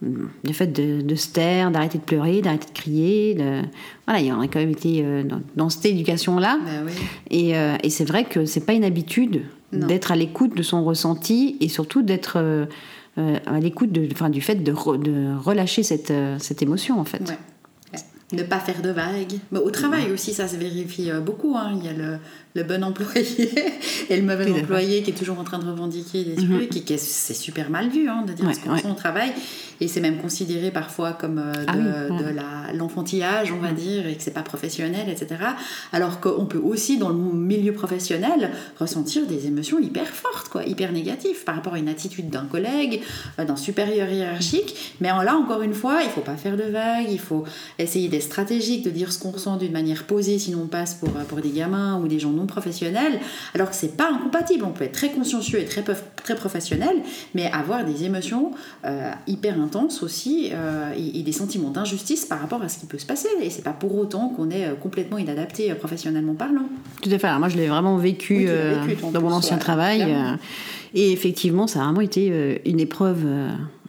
le 0.00 0.52
fait 0.52 0.68
de, 0.68 1.00
de 1.00 1.14
se 1.16 1.28
taire, 1.32 1.70
d'arrêter 1.70 1.98
de 1.98 2.04
pleurer, 2.04 2.40
d'arrêter 2.40 2.68
de 2.68 2.78
crier. 2.78 3.34
De... 3.34 3.62
Voilà, 4.06 4.20
il 4.20 4.26
y 4.26 4.32
en 4.32 4.40
a 4.40 4.46
quand 4.46 4.60
même 4.60 4.70
été 4.70 5.02
dans, 5.24 5.40
dans 5.56 5.70
cette 5.70 5.86
éducation-là. 5.86 6.58
Bah 6.64 6.70
oui. 6.86 6.92
Et, 7.30 7.52
et 7.82 7.90
c'est 7.90 8.04
vrai 8.04 8.24
que 8.24 8.44
c'est 8.44 8.64
pas 8.64 8.74
une 8.74 8.84
habitude 8.84 9.42
d'être 9.72 10.12
à 10.12 10.16
l'écoute 10.16 10.56
de 10.56 10.62
son 10.62 10.84
ressenti 10.84 11.56
et 11.60 11.68
surtout 11.68 12.02
d'être 12.02 12.66
euh, 13.18 13.38
à 13.46 13.60
l'écoute 13.60 13.92
de, 13.92 14.08
enfin, 14.12 14.30
du 14.30 14.40
fait 14.40 14.56
de, 14.56 14.72
re- 14.72 15.00
de 15.02 15.36
relâcher 15.36 15.82
cette, 15.82 16.10
euh, 16.10 16.36
cette 16.38 16.62
émotion 16.62 16.98
en 17.00 17.04
fait. 17.04 17.22
Ouais. 17.28 17.98
ne 18.32 18.42
pas 18.42 18.58
faire 18.58 18.82
de 18.82 18.90
vagues. 18.90 19.38
Mais 19.52 19.58
au 19.60 19.70
travail 19.70 20.10
aussi, 20.12 20.32
ça 20.34 20.48
se 20.48 20.56
vérifie 20.56 21.10
euh, 21.10 21.20
beaucoup. 21.20 21.54
Hein. 21.56 21.78
Il 21.78 21.84
y 21.84 21.88
a 21.88 21.92
le, 21.92 22.18
le 22.54 22.62
bon 22.62 22.84
employé 22.84 23.52
et 24.10 24.16
le 24.16 24.22
mauvais 24.22 24.48
employé 24.52 25.02
qui 25.02 25.10
est 25.10 25.14
toujours 25.14 25.40
en 25.40 25.44
train 25.44 25.58
de 25.58 25.66
revendiquer 25.66 26.22
des 26.22 26.40
mhm. 26.40 26.68
trucs 26.68 26.90
et 26.90 26.98
c'est 26.98 27.34
super 27.34 27.68
mal 27.68 27.88
vu 27.88 28.08
hein, 28.08 28.24
de 28.26 28.32
dire 28.32 28.48
ce 28.54 28.82
qu'on 28.82 28.94
travaille 28.94 29.32
et 29.80 29.88
c'est 29.88 30.00
même 30.00 30.18
considéré 30.18 30.70
parfois 30.70 31.14
comme 31.14 31.38
euh, 31.38 31.52
ah 31.66 31.76
de, 31.76 32.78
l'enfantillage 32.78 33.50
on 33.50 33.58
va 33.60 33.70
mhm. 33.70 33.76
dire 33.76 34.06
et 34.06 34.14
que 34.14 34.22
c'est 34.22 34.32
pas 34.32 34.42
professionnel 34.42 35.08
etc 35.08 35.40
alors 35.92 36.20
qu'on 36.20 36.46
peut 36.46 36.60
aussi 36.60 36.96
dans 36.96 37.08
le 37.08 37.16
milieu 37.16 37.72
professionnel 37.72 38.52
ressentir 38.78 39.26
des 39.26 39.48
émotions 39.48 39.80
hyper 39.80 40.06
fortes 40.06 40.48
quoi 40.48 40.62
hyper 40.62 40.92
négatives 40.92 41.42
par 41.42 41.56
rapport 41.56 41.74
à 41.74 41.80
une 41.80 41.88
attitude 41.88 42.30
d'un 42.30 42.44
collègue 42.44 43.02
euh, 43.40 43.44
d'un 43.44 43.56
supérieur 43.56 44.08
hiérarchique. 44.08 44.94
Mais 45.00 45.08
là 45.08 45.36
encore 45.36 45.62
une 45.62 45.74
fois 45.74 46.02
il 46.04 46.10
faut 46.10 46.20
pas 46.20 46.36
faire 46.36 46.56
de 46.56 46.62
vagues 46.62 47.08
il 47.10 47.18
faut 47.18 47.44
essayer 47.80 48.08
d'être 48.08 48.22
stratégique 48.22 48.84
de 48.84 48.90
dire 48.90 49.12
ce 49.12 49.18
qu'on 49.18 49.32
ressent 49.32 49.56
d'une 49.56 49.72
manière 49.72 50.04
posée 50.04 50.38
sinon 50.38 50.60
on 50.64 50.68
passe 50.68 50.94
pour, 50.94 51.10
pour 51.10 51.38
des 51.38 51.50
gamins 51.50 52.00
ou 52.00 52.06
des 52.06 52.20
gens 52.20 52.30
non 52.30 52.43
professionnel, 52.46 53.20
alors 53.54 53.70
que 53.70 53.76
c'est 53.76 53.96
pas 53.96 54.10
incompatible. 54.10 54.64
On 54.64 54.70
peut 54.70 54.84
être 54.84 54.92
très 54.92 55.10
consciencieux 55.10 55.60
et 55.60 55.64
très, 55.64 55.82
très 55.82 56.34
professionnel, 56.34 56.96
mais 57.34 57.50
avoir 57.50 57.84
des 57.84 58.04
émotions 58.04 58.52
euh, 58.84 59.10
hyper 59.26 59.60
intenses 59.60 60.02
aussi 60.02 60.50
euh, 60.52 60.92
et, 60.96 61.22
des 61.22 61.32
sentiments 61.32 61.70
d'injustice 61.70 62.24
par 62.24 62.40
rapport 62.40 62.62
à 62.62 62.68
ce 62.68 62.78
qui 62.78 62.86
peut 62.86 62.98
se 62.98 63.06
passer. 63.06 63.28
Et 63.40 63.50
c'est 63.50 63.62
pas 63.62 63.72
pour 63.72 63.96
autant 63.96 64.28
qu'on 64.28 64.50
est 64.50 64.66
euh, 64.66 64.74
complètement 64.74 65.18
inadapté 65.18 65.72
professionnellement 65.74 66.34
parlant. 66.34 66.66
Tout 67.02 67.10
à 67.10 67.18
fait. 67.18 67.38
moi, 67.38 67.48
je 67.48 67.56
l'ai 67.56 67.68
vraiment 67.68 67.96
vécu, 67.96 68.48
dans 69.12 69.20
mon 69.20 69.32
ancien 69.32 69.58
travail. 69.58 70.06
et 70.94 71.12
effectivement, 71.12 71.66
ça 71.66 71.80
a 71.80 71.84
vraiment 71.84 72.00
été 72.00 72.60
une 72.64 72.80
épreuve 72.80 73.24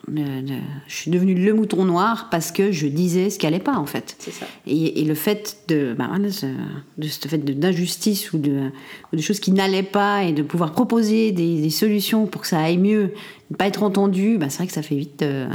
je 0.08 0.60
suis 0.88 1.12
devenue 1.12 1.34
le 1.34 1.54
mouton 1.54 1.84
noir 1.84 2.28
parce 2.30 2.52
que 2.52 2.72
je 2.72 2.88
disais 2.88 3.30
ce 3.30 3.40
qui 3.40 3.48
allait 3.48 3.60
pas 3.60 3.76
en 3.76 3.86
fait. 3.86 4.16
Ça. 4.20 4.46
Et, 4.68 5.04
le 5.04 5.16
fait 5.16 5.58
de, 5.68 5.96
bah, 5.98 6.10
de, 6.20 6.30
ce 6.30 7.28
fait 7.28 7.38
d'injustice 7.38 8.34
ou 8.34 8.38
de, 8.38 8.70
de, 9.14 9.22
choses 9.22 9.40
qui 9.40 9.52
n'allaient 9.52 9.84
pas 9.84 10.24
et 10.24 10.32
de 10.32 10.44
pouvoir 10.44 10.74
proposer 10.74 11.32
des, 11.32 11.70
solutions 11.70 12.28
pour 12.28 12.42
que 12.42 12.48
ça 12.48 12.60
aille 12.60 12.78
mieux, 12.78 13.14
ne 13.52 13.56
pas 13.56 13.68
être 13.68 13.84
entendu, 13.84 14.38
bah, 14.38 14.48
c'est 14.50 14.58
vrai 14.58 14.68
que 14.68 14.74
ça 14.74 14.82
fait 14.82 14.96
vite, 14.96 15.22
euh, 15.22 15.48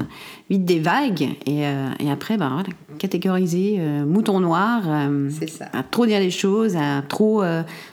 vite 0.48 0.64
des 0.64 0.80
vagues. 0.80 1.28
Et, 1.46 1.66
euh, 1.66 1.88
et 1.98 2.10
après, 2.10 2.36
bah, 2.36 2.50
voilà, 2.52 2.68
catégoriser 2.98 3.76
euh, 3.78 4.04
mouton 4.04 4.40
noir, 4.40 4.82
à 5.72 5.82
trop 5.84 6.06
dire 6.06 6.18
les 6.18 6.30
choses, 6.30 6.76
à 6.76 7.02
trop, 7.02 7.42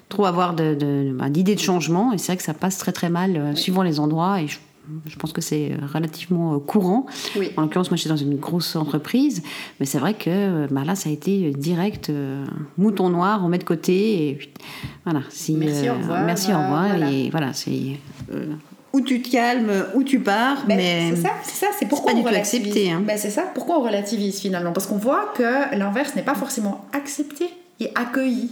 trop 0.10 0.26
avoir 0.26 0.56
d'idées 0.56 0.76
de, 0.76 1.54
de, 1.54 1.60
changement. 1.60 2.14
Et 2.14 2.18
c'est 2.18 2.28
vrai 2.28 2.38
que 2.38 2.44
ça 2.44 2.54
passe 2.54 2.78
très 2.78 2.92
très 2.92 3.10
mal 3.10 3.56
suivant 3.56 3.84
les 3.84 4.00
endroits. 4.00 4.42
Et 4.42 4.48
je 4.48 4.58
je 5.06 5.16
pense 5.16 5.34
que 5.34 5.42
c'est 5.42 5.72
relativement 5.94 6.56
euh, 6.56 6.60
courant. 6.60 7.06
En 7.56 7.62
l'occurrence, 7.62 7.92
moi, 7.92 7.96
je 7.96 8.02
suis 8.02 8.10
dans 8.10 8.18
une 8.18 8.36
grosse 8.38 8.76
entreprise, 8.76 9.44
mais 9.80 9.86
c'est 9.86 10.00
vrai 10.00 10.14
que 10.14 10.30
euh, 10.30 10.68
bah, 10.70 10.84
là, 10.86 10.96
ça 10.96 11.10
a 11.10 11.12
été 11.12 11.52
direct 11.52 12.10
euh, 12.10 12.46
mouton 12.78 13.10
noir, 13.10 13.42
on 13.44 13.50
met 13.50 13.58
de 13.58 13.64
côté. 13.64 14.30
Et, 14.30 14.40
voilà. 15.06 15.22
merci, 15.22 15.90
au 15.90 15.94
revoir. 15.94 16.26
Merci, 16.26 16.54
au 16.54 16.58
revoir. 16.58 17.12
Et 17.12 17.30
voilà, 17.30 17.54
c'est 17.54 17.98
où 18.94 19.02
tu 19.02 19.22
te 19.22 19.30
calmes, 19.30 19.86
où 19.96 20.04
tu 20.04 20.20
pars. 20.20 20.66
Ben, 20.68 20.78
mais 20.78 21.12
c'est 21.16 21.22
ça, 21.22 21.30
c'est 21.44 21.66
ça, 21.66 21.68
c'est 21.78 21.88
pourquoi 21.88 22.14
on 22.14 22.24
relativise. 22.24 22.90
Hein. 22.90 23.04
Ben, 23.06 23.18
c'est 23.18 23.30
ça, 23.30 23.44
pourquoi 23.54 23.80
on 23.80 23.84
relativise 23.84 24.40
finalement, 24.40 24.72
parce 24.72 24.88
qu'on 24.88 24.98
voit 24.98 25.34
que 25.36 25.76
l'inverse 25.78 26.16
n'est 26.16 26.24
pas 26.24 26.36
forcément 26.36 26.86
accepté 26.94 27.50
et 27.80 27.92
accueilli. 27.96 28.50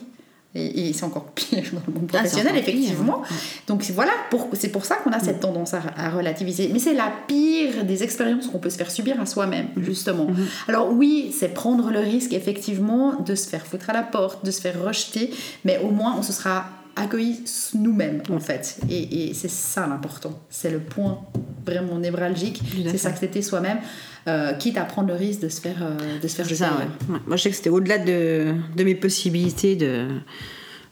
Et, 0.57 0.93
c'est 0.93 1.03
encore 1.03 1.25
pire 1.35 1.63
dans 1.74 1.81
le 1.85 1.93
monde 1.93 2.09
ah, 2.13 2.19
professionnel, 2.19 2.55
effectivement. 2.55 3.21
Donc 3.67 3.83
voilà, 3.93 4.12
c'est 4.53 4.69
pour 4.69 4.85
ça 4.85 4.95
qu'on 4.95 5.12
a 5.12 5.19
cette 5.19 5.38
mm. 5.38 5.41
tendance 5.41 5.74
à, 5.74 6.09
relativiser. 6.09 6.69
Mais 6.71 6.79
c'est 6.79 6.93
la 6.93 7.12
pire 7.27 7.83
des 7.83 8.03
expériences 8.03 8.47
qu'on 8.47 8.59
peut 8.59 8.69
se 8.69 8.77
faire 8.77 8.89
subir 8.89 9.19
à 9.19 9.25
soi-même, 9.25 9.67
mm. 9.75 9.83
justement. 9.83 10.27
Mm-hmm. 10.27 10.69
Alors 10.69 10.91
oui, 10.91 11.35
c'est 11.38 11.50
prendre 11.50 11.91
le 11.91 12.00
risque, 12.00 12.33
effectivement, 12.33 13.19
de 13.21 13.35
se 13.35 13.50
faire 13.50 13.65
foutre 13.65 13.89
à 13.89 13.93
la 13.93 14.03
porte, 14.03 14.45
de 14.45 14.51
se 14.51 14.62
faire 14.62 14.81
rejeter, 14.81 15.31
mais 15.65 15.79
au 15.79 15.89
moins 15.89 16.15
on 16.17 16.21
se 16.21 16.31
sera 16.31 16.65
accueilli 16.96 17.44
nous-mêmes, 17.74 18.22
en 18.30 18.40
fait. 18.40 18.80
Et, 18.90 19.34
c'est 19.34 19.50
ça 19.50 19.88
l'important. 19.88 20.40
C'est 20.50 20.72
le 20.72 20.80
point 20.80 21.22
vraiment 21.66 21.98
névralgique, 22.00 22.62
c'est 22.86 22.98
s'accepter 22.98 23.42
soi-même. 23.42 23.80
Euh, 24.27 24.53
quitte 24.53 24.77
à 24.77 24.86
prendre 24.86 25.10
le 25.10 25.14
risque 25.14 25.42
de 25.42 25.50
se 25.50 25.62
faire, 25.62 25.84
euh, 25.84 26.20
de 26.20 26.27
se 26.27 26.36
faire 26.36 26.50
ça, 26.50 26.72
Moi, 27.08 27.38
je 27.38 27.44
sais 27.44 27.51
que 27.51 27.55
c'était 27.55 27.70
au-delà 27.70 28.00
de, 28.00 28.55
de, 28.75 28.84
mes 28.84 28.96
possibilités. 28.96 29.75
De... 29.75 30.08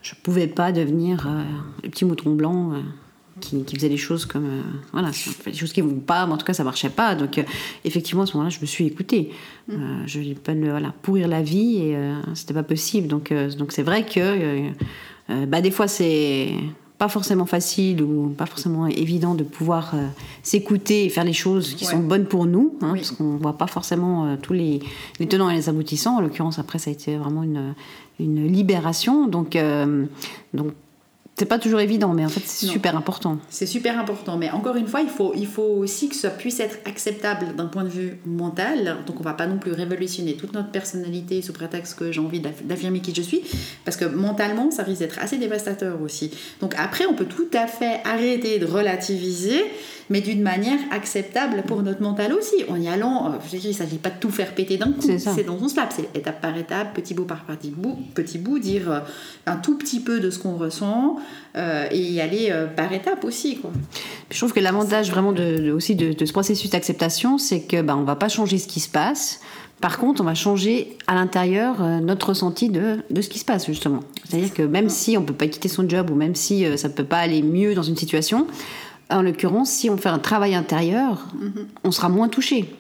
Je 0.04 0.14
pouvais 0.22 0.46
pas 0.46 0.72
devenir 0.72 1.26
euh, 1.28 1.42
le 1.84 1.90
petit 1.90 2.06
mouton 2.06 2.34
blanc. 2.36 2.74
Qui, 3.42 3.64
qui, 3.64 3.76
faisait 3.76 3.90
des 3.90 3.98
choses 3.98 4.26
comme 4.26 4.62
voilà 4.92 5.10
des 5.48 5.54
choses 5.54 5.74
qui 5.74 5.82
vont 5.82 6.00
pas 6.00 6.28
mais 6.28 6.34
en 6.34 6.38
tout 6.38 6.46
cas 6.46 6.54
ça 6.54 6.64
marchait 6.64 6.92
pas 6.92 7.16
donc 7.16 7.44
effectivement 7.84 8.22
à 8.22 8.26
ce 8.28 8.34
moment-là 8.34 8.52
je 8.52 8.62
me 8.62 8.68
suis 8.68 8.86
écoutée 8.86 9.32
mm. 9.68 10.04
je 10.06 10.20
vais 10.20 10.36
pas 10.36 10.54
voilà 10.54 10.94
pourrir 11.02 11.28
la 11.28 11.42
vie 11.42 11.78
et 11.78 11.98
c'était 12.36 12.54
pas 12.54 12.62
possible 12.62 13.08
donc 13.08 13.34
donc 13.58 13.72
c'est 13.72 13.82
vrai 13.82 14.06
que 14.06 14.72
bah 15.48 15.62
des 15.62 15.72
fois 15.72 15.88
c'est 15.88 16.50
pas 17.04 17.10
forcément 17.10 17.46
facile 17.46 18.02
ou 18.02 18.30
pas 18.30 18.46
forcément 18.46 18.88
évident 18.88 19.36
de 19.36 19.44
pouvoir 19.44 19.92
euh, 19.94 20.08
s'écouter 20.42 21.04
et 21.04 21.10
faire 21.10 21.26
les 21.26 21.34
choses 21.34 21.74
qui 21.74 21.84
sont 21.84 22.00
bonnes 22.00 22.26
pour 22.26 22.46
nous, 22.46 22.78
hein, 22.82 22.94
parce 22.96 23.12
qu'on 23.12 23.36
voit 23.36 23.58
pas 23.58 23.68
forcément 23.68 24.26
euh, 24.26 24.36
tous 24.42 24.54
les, 24.54 24.80
les, 25.20 25.28
tenants 25.28 25.50
et 25.50 25.56
les 25.56 25.68
aboutissants. 25.68 26.18
En 26.18 26.22
l'occurrence, 26.22 26.60
après, 26.60 26.80
ça 26.80 26.92
a 26.92 26.94
été 26.94 27.18
vraiment 27.18 27.44
une, 27.44 27.74
une 28.20 28.48
libération. 28.48 29.28
Donc, 29.28 29.58
euh, 29.58 30.06
donc 30.54 30.74
c'est 31.36 31.48
pas 31.48 31.58
toujours 31.58 31.80
évident, 31.80 32.14
mais 32.14 32.24
en 32.24 32.30
fait, 32.30 32.44
c'est 32.46 32.68
super 32.68 32.96
important. 32.96 33.40
C'est 33.50 33.66
super 33.66 34.00
important, 34.00 34.38
mais 34.38 34.52
encore 34.52 34.76
une 34.76 34.88
fois, 34.88 35.02
il 35.02 35.10
faut, 35.10 35.34
il 35.36 35.48
faut 35.48 35.64
aussi 35.64 36.08
que 36.08 36.16
ça 36.16 36.30
puisse 36.30 36.60
être 36.60 36.78
acceptable 36.86 37.56
d'un 37.56 37.66
point 37.66 37.84
de 37.84 37.90
vue 37.90 38.20
mental. 38.24 38.98
Donc, 39.08 39.20
on 39.20 39.24
va 39.24 39.34
pas 39.34 39.48
non 39.48 39.58
plus 39.58 39.72
révolutionner 39.72 40.36
toute 40.36 40.54
notre 40.54 40.70
personnalité 40.70 41.42
sous 41.42 41.52
prétexte 41.52 41.98
que 41.98 42.12
j'ai 42.12 42.22
envie 42.22 42.40
d'affirmer 42.40 43.00
qui 43.00 43.16
je 43.16 43.24
suis, 43.24 43.42
parce 43.84 43.98
que 43.98 44.06
mentalement, 44.06 44.70
ça 44.70 44.84
risque 44.84 45.00
d'être 45.00 45.18
assez 45.18 45.38
dévastateur 45.38 46.00
aussi. 46.04 46.30
Donc, 46.62 46.76
après, 46.78 47.08
on 47.08 47.16
peut 47.16 47.26
tout 47.26 47.50
à 47.54 47.66
fait 47.66 48.02
arrêter 48.06 48.60
de 48.60 48.68
relativiser 48.68 49.64
mais 50.10 50.22
d'une 50.22 50.42
manière 50.42 50.80
acceptable 50.92 51.64
pour 51.66 51.82
notre 51.82 52.02
mental 52.02 52.34
aussi. 52.34 52.56
En 52.70 52.80
y 52.80 52.88
allant, 52.88 53.28
euh, 53.28 53.30
je 53.46 53.52
veux 53.52 53.60
dire, 53.60 53.72
il 53.72 53.74
ne 53.74 53.78
s'agit 53.78 53.98
pas 53.98 54.10
de 54.10 54.20
tout 54.20 54.30
faire 54.30 54.54
péter 54.54 54.78
d'un 54.78 54.92
coup, 54.92 55.02
c'est 55.02 55.46
dans 55.46 55.60
son 55.60 55.68
slap, 55.68 55.94
c'est 55.96 56.16
étape 56.18 56.42
par 56.42 56.58
étape, 56.58 56.94
petit 56.94 57.14
bout 57.14 57.26
par 57.26 57.44
petit 57.46 57.70
bout, 57.70 57.98
petit 58.14 58.38
bout 58.38 58.60
dire 58.60 58.92
euh, 58.92 59.00
un 59.46 59.58
tout 59.58 59.78
petit 59.78 60.00
peu 60.00 60.20
de 60.20 60.30
ce 60.30 60.40
qu'on 60.40 60.58
ressent 60.58 61.18
euh, 61.56 61.88
et 61.92 62.00
y 62.00 62.22
aller 62.22 62.54
par 62.76 62.92
étape 62.94 63.24
aussi. 63.24 63.58
Quoi. 63.58 63.72
Je 64.32 64.38
trouve 64.38 64.54
que 64.54 64.60
l'avantage 64.60 65.12
vraiment 65.12 65.32
de, 65.32 65.72
aussi 65.72 65.96
de, 65.96 66.26
ce 66.26 66.32
processus 66.32 66.70
d'acceptation, 66.70 67.38
c'est 67.38 67.62
que 67.62 67.82
bah, 67.82 67.96
on 67.98 68.04
va 68.04 68.16
pas 68.16 68.30
changer 68.30 68.58
ce 68.58 68.68
qui 68.68 68.80
se 68.80 68.90
passe. 68.90 69.40
Par 69.82 69.98
contre, 69.98 70.22
on 70.22 70.24
va 70.24 70.36
changer 70.36 70.98
à 71.08 71.16
l'intérieur 71.16 71.82
notre 72.02 72.30
ressenti 72.30 72.70
de, 72.70 73.00
de, 73.10 73.22
ce 73.22 73.28
qui 73.28 73.38
se 73.38 73.44
passe, 73.44 73.66
justement. 73.66 74.00
C'est-à-dire 74.24 74.54
que 74.54 74.64
même 74.64 74.88
si 74.88 75.18
on 75.18 75.22
ne 75.22 75.26
peut 75.26 75.34
pas 75.34 75.48
quitter 75.48 75.68
son 75.68 75.88
job 75.90 76.10
ou 76.10 76.16
même 76.16 76.36
si 76.36 76.66
ça 76.78 76.88
ne 76.88 76.94
peut 76.94 77.04
pas 77.04 77.18
aller 77.18 77.42
mieux 77.42 77.76
dans 77.76 77.84
une 77.84 77.98
situation, 77.98 78.48
en 79.14 79.22
l'occurrence, 79.22 79.70
si 79.70 79.90
on 79.90 79.98
fait 79.98 80.10
un 80.10 80.20
travail 80.20 80.56
intérieur, 80.56 81.28
mhm. 81.40 81.68
on 81.84 81.92
sera 81.92 82.10
moins 82.10 82.30
touché. 82.30 82.74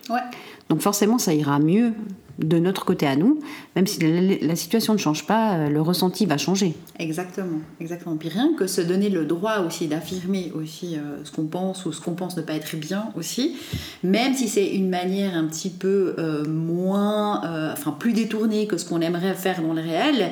Donc 0.69 0.81
forcément, 0.81 1.17
ça 1.17 1.33
ira 1.33 1.59
mieux 1.59 1.93
de 2.39 2.57
notre 2.57 2.83
côté 2.83 3.05
à 3.05 3.15
nous, 3.15 3.39
même 3.75 3.85
si 3.85 3.99
la, 4.41 4.55
situation 4.55 4.93
ne 4.93 4.97
change 4.97 5.27
pas, 5.27 5.53
euh, 5.53 5.69
le 5.69 5.81
ressenti 5.81 6.25
va 6.25 6.37
changer. 6.37 6.73
Exactement, 6.97 7.59
exactement. 7.79 8.17
Puis 8.17 8.29
rien 8.29 8.53
que 8.57 8.65
se 8.65 8.81
donner 8.81 9.09
le 9.09 9.25
droit 9.25 9.59
aussi 9.59 9.87
d'affirmer 9.87 10.51
aussi 10.55 10.95
euh, 10.95 11.23
ce 11.23 11.31
qu'on 11.31 11.45
pense 11.45 11.85
ou 11.85 11.91
ce 11.91 12.01
qu'on 12.01 12.15
pense 12.15 12.35
ne 12.35 12.41
pas 12.41 12.53
être 12.53 12.75
bien 12.75 13.09
aussi, 13.15 13.55
même 14.03 14.33
si 14.33 14.47
c'est 14.47 14.67
une 14.67 14.89
manière 14.89 15.35
un 15.35 15.45
petit 15.45 15.69
peu 15.69 16.15
euh, 16.17 16.43
moins, 16.45 17.41
enfin 17.71 17.91
plus 17.91 18.13
détournée 18.13 18.65
que 18.65 18.77
ce 18.77 18.85
qu'on 18.85 19.01
aimerait 19.01 19.35
faire 19.35 19.61
dans 19.61 19.73
le 19.73 19.81
réel, 19.81 20.31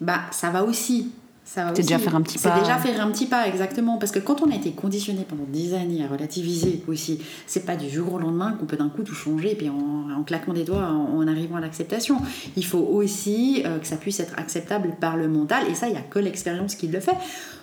bah 0.00 0.20
ça 0.30 0.50
va 0.50 0.64
aussi 0.64 1.10
c'est 1.50 1.72
déjà 1.76 1.98
faire 1.98 2.14
un 2.14 2.20
petit 2.20 2.38
pas. 2.38 2.54
C'est 2.54 2.60
déjà 2.60 2.76
faire 2.76 3.00
un 3.00 3.10
petit 3.10 3.24
pas, 3.26 3.48
exactement. 3.48 3.96
Parce 3.96 4.12
que 4.12 4.18
quand 4.18 4.42
on 4.42 4.50
a 4.50 4.54
été 4.54 4.72
conditionné 4.72 5.24
pendant 5.26 5.44
des 5.44 5.72
années 5.72 6.04
à 6.04 6.08
relativiser 6.08 6.82
aussi, 6.86 7.22
c'est 7.46 7.64
pas 7.64 7.76
du 7.76 7.88
jour 7.88 8.12
au 8.12 8.18
lendemain 8.18 8.52
qu'on 8.52 8.66
peut 8.66 8.76
d'un 8.76 8.90
coup 8.90 9.02
tout 9.02 9.14
changer, 9.14 9.52
et 9.52 9.54
puis 9.54 9.70
en, 9.70 10.22
claquant 10.24 10.52
des 10.52 10.64
doigts, 10.64 10.86
en, 10.86 11.26
arrivant 11.26 11.56
à 11.56 11.60
l'acceptation. 11.60 12.18
Il 12.56 12.64
faut 12.66 12.78
aussi 12.78 13.62
euh, 13.64 13.78
que 13.78 13.86
ça 13.86 13.96
puisse 13.96 14.20
être 14.20 14.34
acceptable 14.38 14.96
par 15.00 15.16
le 15.16 15.26
mental, 15.28 15.64
et 15.70 15.74
ça, 15.74 15.88
il 15.88 15.92
n'y 15.92 15.98
a 15.98 16.02
que 16.02 16.18
l'expérience 16.18 16.74
qui 16.74 16.86
le 16.88 17.00
fait. 17.00 17.16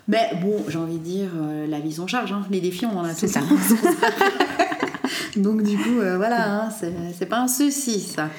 Mais 0.08 0.32
bon, 0.42 0.64
j'ai 0.68 0.80
envie 0.80 0.98
de 0.98 1.04
dire, 1.04 1.30
euh, 1.36 1.68
la 1.68 1.80
vie 1.80 1.94
s'en 1.94 2.08
charge. 2.08 2.32
Hein. 2.32 2.42
Les 2.50 2.62
défis, 2.62 2.86
on 2.86 2.98
en 2.98 3.04
a 3.04 3.14
tout 3.14 3.28
ça. 3.28 3.42
Donc 5.38 5.62
du 5.62 5.78
coup, 5.78 6.00
euh, 6.00 6.18
voilà, 6.18 6.64
hein, 6.64 6.70
c'est 7.18 7.28
pas 7.28 7.40
un 7.40 7.48
souci, 7.48 8.00
ça 8.00 8.30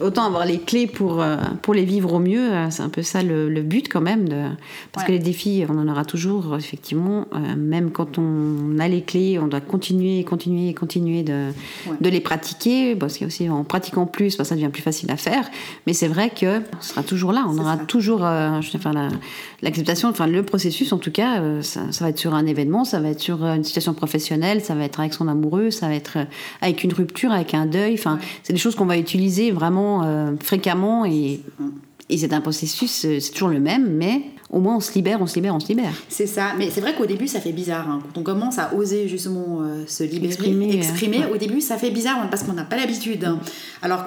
autant 0.00 0.24
avoir 0.24 0.44
les 0.44 0.58
clés 0.58 0.86
pour, 0.86 1.20
euh, 1.20 1.36
pour 1.62 1.74
les 1.74 1.84
vivre 1.84 2.12
au 2.14 2.18
mieux. 2.18 2.52
Euh, 2.52 2.70
c'est 2.70 2.82
un 2.82 2.88
peu 2.88 3.02
ça 3.02 3.22
le, 3.22 3.48
but 3.62 3.88
quand 3.88 4.00
même. 4.00 4.28
De, 4.28 4.44
parce 4.92 5.06
que 5.06 5.12
les 5.12 5.18
défis, 5.18 5.64
on 5.68 5.78
en 5.78 5.88
aura 5.88 6.04
toujours, 6.04 6.56
effectivement. 6.56 7.26
Euh, 7.34 7.56
même 7.56 7.90
quand 7.90 8.18
on 8.18 8.78
a 8.78 8.88
les 8.88 9.02
clés, 9.02 9.38
on 9.38 9.48
doit 9.48 9.60
continuer, 9.60 10.24
continuer, 10.24 10.74
continuer 10.74 11.22
de, 11.22 11.48
de 12.00 12.08
les 12.08 12.20
pratiquer. 12.20 12.94
Parce 12.94 13.16
qu'il 13.16 13.26
aussi, 13.26 13.48
en 13.48 13.64
pratiquant 13.64 14.06
plus, 14.06 14.36
bah, 14.36 14.44
ça 14.44 14.54
devient 14.54 14.70
plus 14.72 14.82
facile 14.82 15.10
à 15.10 15.16
faire. 15.16 15.48
Mais 15.86 15.92
c'est 15.92 16.08
vrai 16.08 16.30
que 16.30 16.62
sera 16.80 17.02
toujours 17.02 17.32
là. 17.32 17.44
On 17.48 17.58
aura 17.58 17.76
toujours 17.76 18.22
enfin, 18.22 19.10
l'acceptation, 19.62 20.08
enfin 20.08 20.26
le 20.26 20.42
processus 20.42 20.92
en 20.92 20.98
tout 20.98 21.10
cas, 21.10 21.42
ça, 21.62 21.80
ça, 21.90 22.04
va 22.04 22.10
être 22.10 22.18
sur 22.18 22.34
un 22.34 22.46
événement, 22.46 22.84
ça 22.84 23.00
va 23.00 23.08
être 23.08 23.20
sur 23.20 23.44
une 23.44 23.64
situation 23.64 23.94
professionnelle, 23.94 24.62
ça 24.62 24.74
va 24.74 24.84
être 24.84 25.00
avec 25.00 25.14
son 25.14 25.28
amoureux, 25.28 25.70
ça 25.70 25.88
va 25.88 25.94
être 25.94 26.18
avec 26.60 26.84
une 26.84 26.92
rupture, 26.92 27.32
avec 27.32 27.54
un 27.54 27.66
deuil. 27.66 27.94
Enfin, 27.94 28.18
c'est 28.42 28.52
des 28.52 28.58
choses 28.58 28.74
qu'on 28.74 28.86
va 28.86 28.96
utiliser 28.98 29.50
vraiment 29.50 29.87
euh, 29.87 29.87
fréquemment, 30.40 31.04
et, 31.04 31.40
et 32.08 32.16
c'est 32.16 32.32
un 32.32 32.40
processus, 32.40 33.04
euh, 33.04 33.20
c'est 33.20 33.32
toujours 33.32 33.48
le 33.48 33.60
même, 33.60 33.90
mais 33.90 34.22
au 34.50 34.60
moins 34.60 34.76
on 34.76 34.80
se 34.80 34.92
libère, 34.94 35.20
on 35.20 35.26
se 35.26 35.34
libère, 35.34 35.54
on 35.54 35.60
se 35.60 35.68
libère. 35.68 35.92
C'est 36.08 36.26
ça, 36.26 36.52
mais 36.56 36.70
c'est 36.70 36.80
vrai 36.80 36.94
qu'au 36.94 37.06
début 37.06 37.28
ça 37.28 37.40
fait 37.40 37.52
bizarre. 37.52 37.88
hein. 37.88 38.00
Quand 38.14 38.20
on 38.20 38.22
commence 38.22 38.58
à 38.58 38.74
oser 38.74 39.06
justement 39.08 39.60
euh, 39.62 39.84
se 39.86 40.04
libérer, 40.04 40.26
Exprimer, 40.32 40.74
exprimer, 40.74 41.24
euh, 41.24 41.34
au 41.34 41.36
début 41.36 41.60
ça 41.60 41.76
fait 41.76 41.90
bizarre 41.90 42.16
parce 42.30 42.42
qu'on 42.44 42.54
n'a 42.54 42.64
pas 42.64 42.76
l'habitude. 42.76 43.24
hein. 43.24 43.38
Alors 43.82 44.06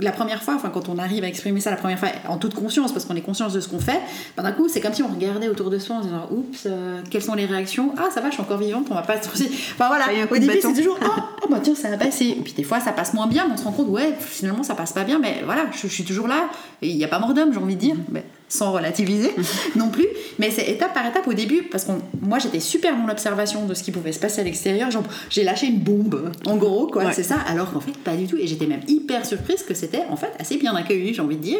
la 0.00 0.12
première 0.12 0.42
fois, 0.42 0.54
enfin 0.54 0.70
quand 0.70 0.88
on 0.88 0.98
arrive 0.98 1.24
à 1.24 1.28
exprimer 1.28 1.60
ça 1.60 1.70
la 1.70 1.76
première 1.76 1.98
fois 1.98 2.08
en 2.28 2.38
toute 2.38 2.54
conscience, 2.54 2.92
parce 2.92 3.04
qu'on 3.04 3.16
est 3.16 3.20
conscience 3.20 3.52
de 3.52 3.60
ce 3.60 3.68
qu'on 3.68 3.78
fait, 3.80 4.00
ben, 4.36 4.42
d'un 4.42 4.52
coup 4.52 4.68
c'est 4.68 4.80
comme 4.80 4.94
si 4.94 5.02
on 5.02 5.08
regardait 5.08 5.48
autour 5.48 5.68
de 5.70 5.78
soi 5.78 5.96
en 5.96 6.00
disant 6.00 6.26
oups, 6.30 6.64
euh, 6.66 7.00
quelles 7.10 7.22
sont 7.22 7.34
les 7.34 7.46
réactions? 7.46 7.94
Ah 7.98 8.08
ça 8.14 8.20
va, 8.20 8.28
je 8.28 8.34
suis 8.34 8.42
encore 8.42 8.58
vivante, 8.58 8.86
on 8.90 8.94
va 8.94 9.02
pas 9.02 9.20
se 9.20 9.28
Enfin 9.28 9.88
voilà, 9.88 10.06
au 10.30 10.36
début 10.36 10.58
c'est 10.60 10.72
toujours 10.74 10.98
oh, 11.02 11.06
oh, 11.42 11.46
bah 11.50 11.60
tiens 11.62 11.74
ça 11.74 11.88
a 11.92 11.96
passé. 11.98 12.26
Et 12.38 12.40
puis 12.42 12.54
des 12.54 12.62
fois 12.64 12.80
ça 12.80 12.92
passe 12.92 13.12
moins 13.14 13.26
bien, 13.26 13.46
mais 13.46 13.54
on 13.54 13.56
se 13.58 13.64
rend 13.64 13.72
compte 13.72 13.88
ouais 13.88 14.14
finalement 14.18 14.62
ça 14.62 14.74
passe 14.74 14.92
pas 14.92 15.04
bien, 15.04 15.18
mais 15.18 15.42
voilà 15.44 15.66
je, 15.72 15.86
je 15.86 15.92
suis 15.92 16.04
toujours 16.04 16.28
là 16.28 16.48
il 16.80 16.96
n'y 16.96 17.04
a 17.04 17.08
pas 17.08 17.18
mort 17.18 17.34
d'homme 17.34 17.52
j'ai 17.52 17.58
envie 17.60 17.74
de 17.76 17.80
dire. 17.80 17.96
Mais, 18.10 18.24
sans 18.52 18.70
relativiser 18.70 19.30
non 19.76 19.88
plus, 19.88 20.06
mais 20.38 20.50
c'est 20.50 20.68
étape 20.70 20.92
par 20.92 21.06
étape 21.06 21.26
au 21.26 21.32
début 21.32 21.62
parce 21.62 21.84
que 21.84 21.92
moi 22.20 22.38
j'étais 22.38 22.60
super 22.60 22.94
dans 22.96 23.06
l'observation 23.06 23.64
de 23.64 23.72
ce 23.72 23.82
qui 23.82 23.92
pouvait 23.92 24.12
se 24.12 24.20
passer 24.20 24.42
à 24.42 24.44
l'extérieur. 24.44 24.90
Genre, 24.90 25.04
j'ai 25.30 25.42
lâché 25.42 25.68
une 25.68 25.78
bombe, 25.78 26.30
en 26.46 26.56
gros, 26.56 26.86
quoi, 26.86 27.04
Ouais. 27.06 27.12
c'est 27.14 27.22
ça. 27.22 27.36
Alors 27.48 27.72
qu'en 27.72 27.80
fait, 27.80 27.96
pas 27.96 28.14
du 28.14 28.26
tout. 28.26 28.36
Et 28.36 28.46
j'étais 28.46 28.66
même 28.66 28.82
hyper 28.88 29.24
surprise 29.24 29.62
que 29.62 29.72
c'était 29.72 30.02
en 30.10 30.16
fait 30.16 30.32
assez 30.38 30.58
bien 30.58 30.74
accueilli, 30.76 31.14
j'ai 31.14 31.22
envie 31.22 31.36
de 31.36 31.42
dire. 31.42 31.58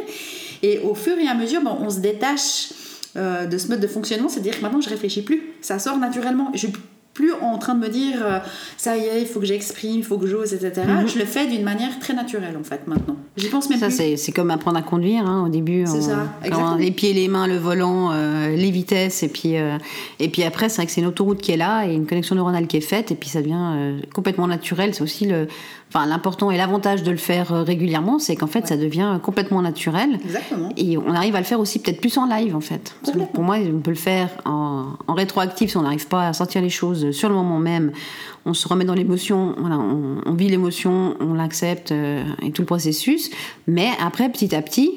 Et 0.63 0.81
au 0.81 0.95
fur 0.95 1.17
et 1.19 1.27
à 1.29 1.35
mesure, 1.35 1.63
bon, 1.63 1.77
on 1.81 1.89
se 1.89 2.01
détache 2.01 2.69
euh, 3.17 3.47
de 3.47 3.57
ce 3.57 3.69
mode 3.69 3.81
de 3.81 3.87
fonctionnement, 3.87 4.29
c'est-à-dire 4.29 4.57
que 4.57 4.61
maintenant 4.63 4.81
je 4.83 4.89
réfléchis 4.91 5.23
plus, 5.23 5.43
ça 5.63 5.79
sort 5.79 5.97
naturellement. 5.97 6.51
Je 6.53 6.59
suis 6.59 6.73
plus 7.15 7.33
en 7.35 7.59
train 7.59 7.75
de 7.75 7.81
me 7.81 7.89
dire 7.89 8.21
euh, 8.23 8.39
ça 8.77 8.97
y 8.97 9.03
est, 9.05 9.21
il 9.21 9.27
faut 9.27 9.39
que 9.41 9.47
j'exprime, 9.47 9.97
il 9.99 10.05
faut 10.05 10.17
que 10.19 10.27
j'ose, 10.27 10.55
etc. 10.55 10.87
Je 11.07 11.19
le 11.19 11.25
fais 11.27 11.47
d'une 11.47 11.63
manière 11.63 11.99
très 11.99 12.15
naturelle 12.15 12.57
en 12.59 12.65
fait 12.65 12.87
maintenant. 12.87 13.17
J'y 13.37 13.49
pense 13.49 13.69
même 13.71 13.79
Ça, 13.79 13.87
plus. 13.89 13.97
c'est 13.97 14.17
c'est 14.17 14.33
comme 14.33 14.51
apprendre 14.51 14.79
à 14.79 14.83
conduire. 14.83 15.27
hein, 15.27 15.45
Au 15.47 15.49
début, 15.49 15.85
C'est 15.87 15.99
on- 15.99 16.01
ça, 16.03 16.15
quand 16.41 16.47
exactement. 16.47 16.75
les 16.77 16.91
pieds, 16.91 17.13
les 17.13 17.29
mains, 17.29 17.47
le 17.47 17.57
volant, 17.59 18.11
euh, 18.13 18.55
les 18.57 18.71
vitesses, 18.71 19.23
et 19.23 19.29
puis, 19.29 19.57
euh, 19.57 19.77
et 20.21 20.29
puis 20.29 20.43
après, 20.43 20.69
c'est 20.69 20.77
vrai 20.77 20.87
que 20.87 20.93
c'est 20.93 21.01
une 21.01 21.07
autoroute 21.07 21.41
qui 21.41 21.53
est 21.53 21.57
là 21.57 21.87
et 21.87 21.95
une 21.95 22.07
connexion 22.07 22.35
neuronale 22.35 22.67
qui 22.67 22.77
est 22.79 22.81
faite, 22.83 23.11
et 23.11 23.15
puis 23.15 23.29
ça 23.29 23.41
devient 23.43 23.95
complètement 24.15 24.47
naturel. 24.47 24.95
C'est 24.95 25.03
aussi 25.03 25.27
le, 25.27 25.49
enfin, 25.89 26.07
l'important 26.07 26.51
et 26.51 26.57
l'avantage 26.57 27.03
de 27.03 27.11
le 27.11 27.17
faire 27.17 27.49
régulièrement, 27.65 28.19
c'est 28.19 28.37
qu'en 28.37 28.47
fait, 28.47 28.67
ça 28.67 28.77
devient 28.77 29.19
complètement 29.23 29.63
naturel. 29.63 30.19
Exactement. 30.25 30.69
Et 30.77 30.97
on 30.99 31.15
arrive 31.15 31.35
à 31.37 31.39
le 31.41 31.45
faire 31.47 31.61
aussi 31.61 31.79
peut-être 31.79 32.01
plus 32.01 32.17
en 32.19 32.27
live 32.27 32.55
en 32.57 32.61
fait. 32.61 32.95
Parce 33.01 33.13
que 33.15 33.19
Complètement. 33.19 33.27
pour 33.35 33.45
moi, 33.45 33.57
on 33.75 33.81
peut 33.81 33.91
le 33.91 33.97
faire 33.97 34.29
en, 34.45 34.89
en 35.07 35.15
rétroactif 35.15 35.71
si 35.71 35.77
on 35.79 35.83
n'arrive 35.83 36.07
pas 36.09 36.29
à 36.29 36.33
sentir 36.35 36.61
les 36.63 36.69
choses 36.71 37.02
sur 37.11 37.29
le 37.29 37.35
moment 37.35 37.59
même. 37.59 37.91
On 38.47 38.55
se 38.55 38.69
remet 38.69 38.85
dans 38.85 38.95
l'émotion, 38.95 39.55
voilà, 39.59 39.79
on, 39.79 40.19
on 40.25 40.35
vit 40.35 40.49
l'émotion, 40.49 41.17
on 41.21 41.35
l'accepte 41.35 41.91
euh, 41.93 42.23
et 42.43 42.51
tout 42.53 42.63
le 42.63 42.67
processus. 42.67 43.31
Mais 43.67 43.89
après, 44.01 44.29
petit 44.31 44.55
à 44.55 44.63
petit, 44.63 44.91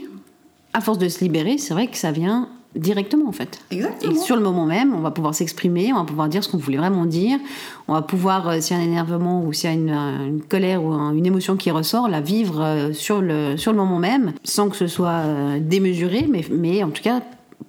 à 0.74 0.82
force 0.82 0.98
de 1.00 1.08
se 1.10 1.24
libérer, 1.24 1.58
c'est 1.58 1.74
vrai 1.74 1.88
que 1.88 1.98
ça 1.98 2.12
vient 2.12 2.50
directement 2.76 3.30
en 3.30 3.32
fait. 3.32 3.60
Exactement. 3.72 4.12
Et 4.12 4.15
sur 4.18 4.36
le 4.36 4.41
moment 4.41 4.65
même, 4.65 4.94
on 4.94 5.00
va 5.00 5.10
pouvoir 5.10 5.34
s'exprimer, 5.34 5.94
on 5.94 5.98
va 6.00 6.04
pouvoir 6.04 6.28
dire 6.28 6.44
ce 6.44 6.50
qu'on 6.50 6.58
voulait 6.58 6.78
vraiment 6.78 7.06
dire, 7.06 7.39
on 7.88 7.94
va 7.94 8.02
pouvoir, 8.02 8.50
euh, 8.50 8.60
s'il 8.60 8.76
y 8.76 8.80
a 8.80 8.84
un 8.84 8.86
énervement 8.86 9.41
ou 9.46 9.54
s'il 9.54 9.70
y 9.70 9.74
a 9.74 9.76
une, 9.78 9.89
euh, 9.91 10.28
une 10.28 10.41
colère 10.41 10.84
ou 10.84 10.91
un- 10.91 11.13
une 11.13 11.26
émotion 11.26 11.56
qui 11.56 11.72
ressort, 11.72 12.10
la 12.10 12.20
vivre 12.20 12.62
euh, 12.62 12.91
sur 12.91 13.22
le, 13.22 13.56
sur 13.56 13.72
le 13.72 13.78
moment 13.78 13.98
même, 14.00 14.34
sans 14.44 14.68
que 14.68 14.76
ce 14.76 14.88
soit 14.88 15.08
euh, 15.24 15.60
démesuré, 15.62 16.28
mais, 16.30 16.44
mais 16.52 16.84
en 16.84 16.89
tout 16.89 17.02
cas 17.02 17.22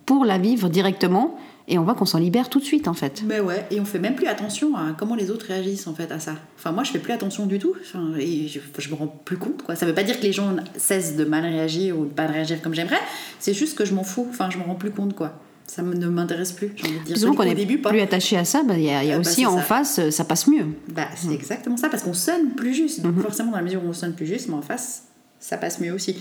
pour 0.07 0.25
la 0.25 0.39
vivre 0.39 0.69
directement, 0.69 1.37
et 1.69 1.79
on 1.79 1.85
voit 1.85 1.95
qu'on 1.95 2.05
s'en 2.07 2.19
libère 2.19 2.49
tout 2.49 2.59
de 2.61 2.65
suite 2.65 2.87
en 2.89 2.95
fait. 2.95 3.23
Mais 3.27 3.41
ouais, 3.41 3.67
et 3.71 3.81
on 3.81 3.85
fait 3.85 3.99
même 3.99 4.15
plus 4.15 4.27
attention 4.27 4.77
à 4.77 4.93
comment 4.97 5.15
les 5.15 5.31
autres 5.31 5.47
réagissent 5.47 5.87
en 5.87 5.95
fait 5.95 6.11
à 6.13 6.21
ça. 6.21 6.35
Enfin, 6.59 6.73
moi 6.73 6.85
je 6.85 6.91
fais 6.93 6.99
plus 6.99 7.13
attention 7.13 7.47
du 7.47 7.59
tout, 7.59 7.75
enfin, 7.81 8.13
et 8.19 8.49
je, 8.49 8.61
je 8.79 8.89
me 8.91 8.95
rends 8.95 9.09
plus 9.09 9.37
compte 9.37 9.63
quoi. 9.63 9.75
Ça 9.77 9.87
veut 9.87 9.95
pas 9.95 10.03
dire 10.05 10.19
que 10.19 10.25
les 10.25 10.33
gens 10.33 10.55
cessent 10.77 11.17
de 11.17 11.25
mal 11.25 11.45
réagir 11.45 11.99
ou 11.99 12.05
de 12.05 12.11
pas 12.11 12.27
réagir 12.27 12.63
comme 12.63 12.75
j'aimerais, 12.75 13.01
c'est 13.39 13.55
juste 13.55 13.77
que 13.77 13.85
je 13.85 13.95
m'en 13.95 14.05
fous, 14.05 14.27
enfin, 14.31 14.49
je 14.51 14.59
me 14.59 14.63
rends 14.63 14.75
plus 14.77 14.91
compte 14.91 15.15
quoi. 15.15 15.41
Ça 15.69 15.83
ne 15.83 16.07
m'intéresse 16.07 16.53
plus, 16.53 16.71
j'ai 16.77 16.85
envie 16.87 17.01
de 17.01 17.05
dire. 17.15 17.35
Qu'on 17.35 17.43
est 17.43 17.55
début, 17.57 17.79
pas. 17.79 17.89
plus 17.91 17.99
attaché 18.01 18.37
à 18.37 18.45
ça, 18.45 18.63
bah, 18.63 18.75
il 18.79 18.85
y 18.85 18.91
a, 18.91 19.03
il 19.03 19.09
y 19.09 19.13
a 19.13 19.17
Ah, 19.17 19.19
bah, 19.19 19.29
aussi 19.29 19.45
en 19.47 19.57
ça. 19.57 19.63
face, 19.63 20.11
ça 20.11 20.23
passe 20.25 20.47
mieux. 20.47 20.65
Bah, 20.95 21.09
c'est 21.17 21.33
exactement 21.35 21.77
ça, 21.77 21.89
parce 21.89 22.05
qu'on 22.05 22.15
sonne 22.15 22.51
plus 22.57 22.73
juste. 22.73 23.01
Donc, 23.01 23.21
forcément, 23.21 23.51
dans 23.51 23.57
la 23.57 23.65
mesure 23.65 23.83
où 23.85 23.89
on 23.89 23.93
sonne 23.93 24.13
plus 24.15 24.27
juste, 24.27 24.47
mais 24.49 24.55
en 24.55 24.63
face, 24.63 25.07
ça 25.41 25.57
passe 25.57 25.81
mieux 25.81 25.93
aussi. 25.93 26.17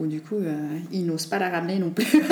Ou 0.00 0.06
du 0.06 0.20
coup, 0.20 0.34
euh, 0.34 0.56
ils 0.90 1.06
n'osent 1.06 1.26
pas 1.26 1.38
la 1.38 1.50
ramener 1.50 1.78
non 1.78 1.90
plus. 1.90 2.06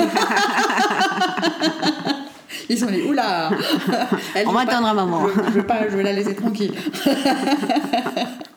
ils 2.71 2.79
sont 2.79 2.85
dit, 2.87 3.01
oula 3.01 3.51
Elle, 4.33 4.47
On 4.47 4.51
va 4.53 4.61
attendre 4.61 4.87
un 4.87 4.93
moment. 4.93 5.27
Je, 5.27 5.33
je 5.45 5.49
veux 5.51 5.65
pas, 5.65 5.89
je 5.89 5.95
veux 5.95 6.03
la 6.03 6.13
laisser 6.13 6.35
tranquille. 6.35 6.73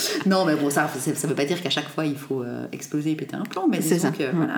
Non, 0.26 0.44
mais 0.44 0.54
bon, 0.54 0.70
ça 0.70 0.88
ça 1.14 1.26
veut 1.26 1.34
pas 1.34 1.44
dire 1.44 1.60
qu'à 1.62 1.70
chaque 1.70 1.88
fois 1.88 2.04
il 2.06 2.16
faut 2.16 2.42
euh, 2.42 2.66
exploser 2.72 3.10
et 3.12 3.14
péter 3.14 3.36
un 3.36 3.42
plan, 3.44 3.66
mais 3.70 3.80
C'est 3.80 3.98
ça. 3.98 4.10
que 4.10 4.24
voilà, 4.34 4.54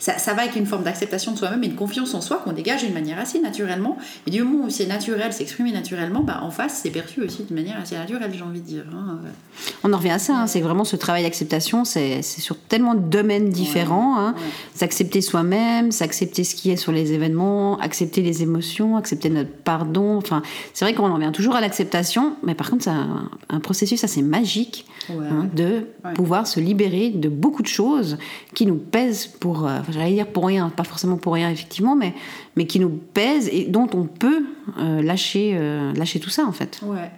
ça, 0.00 0.18
ça 0.18 0.34
va 0.34 0.42
avec 0.42 0.56
une 0.56 0.66
forme 0.66 0.82
d'acceptation 0.84 1.32
de 1.32 1.38
soi-même 1.38 1.62
et 1.62 1.66
une 1.66 1.74
confiance 1.76 2.14
en 2.14 2.20
soi 2.20 2.40
qu'on 2.44 2.52
dégage 2.52 2.84
d'une 2.84 2.94
manière 2.94 3.18
assez 3.18 3.40
naturellement. 3.40 3.96
Et 4.26 4.30
du 4.30 4.42
moment 4.42 4.64
où 4.66 4.70
c'est 4.70 4.86
naturel, 4.86 5.32
s'exprimer 5.32 5.72
naturellement, 5.72 6.20
bah, 6.22 6.40
en 6.42 6.50
face 6.50 6.80
c'est 6.82 6.90
perçu 6.90 7.22
aussi 7.22 7.42
d'une 7.44 7.56
manière 7.56 7.78
assez 7.80 7.96
naturelle, 7.96 8.30
j'ai 8.34 8.42
envie 8.42 8.60
de 8.60 8.66
dire. 8.66 8.84
hein. 8.94 9.18
On 9.84 9.92
en 9.92 9.96
revient 9.98 10.10
à 10.10 10.18
ça, 10.18 10.36
hein, 10.36 10.46
c'est 10.46 10.60
vraiment 10.60 10.84
ce 10.84 10.96
travail 10.96 11.22
d'acceptation, 11.22 11.84
c'est 11.84 12.22
c'est 12.22 12.40
sur 12.40 12.56
tellement 12.58 12.94
de 12.94 13.00
domaines 13.00 13.50
différents. 13.50 14.18
hein. 14.18 14.34
ouais. 14.36 14.42
S'accepter 14.74 15.20
soi-même, 15.20 15.92
s'accepter 15.92 16.44
ce 16.44 16.54
qui 16.54 16.70
est 16.70 16.76
sur 16.76 16.92
les 16.92 17.12
événements, 17.12 17.78
accepter 17.80 18.22
les 18.22 18.42
émotions, 18.42 18.96
accepter 18.96 19.30
notre 19.30 19.50
pardon. 19.50 20.16
Enfin, 20.16 20.42
c'est 20.72 20.84
vrai 20.84 20.94
qu'on 20.94 21.10
en 21.10 21.14
revient 21.14 21.30
toujours 21.32 21.54
à 21.56 21.60
l'acceptation, 21.60 22.36
mais 22.42 22.54
par 22.54 22.70
contre, 22.70 22.84
c'est 22.84 22.90
un, 22.90 23.28
un 23.50 23.60
processus 23.60 24.02
assez 24.04 24.22
magique 24.22 24.63
Ouais. 25.10 25.26
hein, 25.30 25.48
de 25.54 25.86
Ouais. 26.04 26.14
pouvoir 26.14 26.46
se 26.46 26.60
libérer 26.60 27.10
de 27.10 27.28
beaucoup 27.28 27.62
de 27.62 27.68
choses 27.68 28.16
qui 28.54 28.64
nous 28.66 28.76
pèsent 28.76 29.26
pour, 29.26 29.66
euh, 29.66 29.80
j'allais 29.90 30.12
dire 30.14 30.26
pour 30.26 30.46
rien, 30.46 30.70
pas 30.70 30.84
forcément 30.84 31.16
pour 31.18 31.34
rien 31.34 31.50
effectivement, 31.50 31.94
mais, 31.94 32.14
mais 32.56 32.66
qui 32.66 32.80
nous 32.80 32.88
pèsent 32.88 33.48
et 33.52 33.64
dont 33.64 33.88
on 33.92 34.04
peut 34.04 34.44
euh, 34.78 35.02
lâcher, 35.02 35.52
euh, 35.58 35.92
lâcher 35.92 36.20
tout 36.20 36.30
ça 36.30 36.44
en 36.46 36.52
fait. 36.52 36.80
Ouais. 36.82 37.10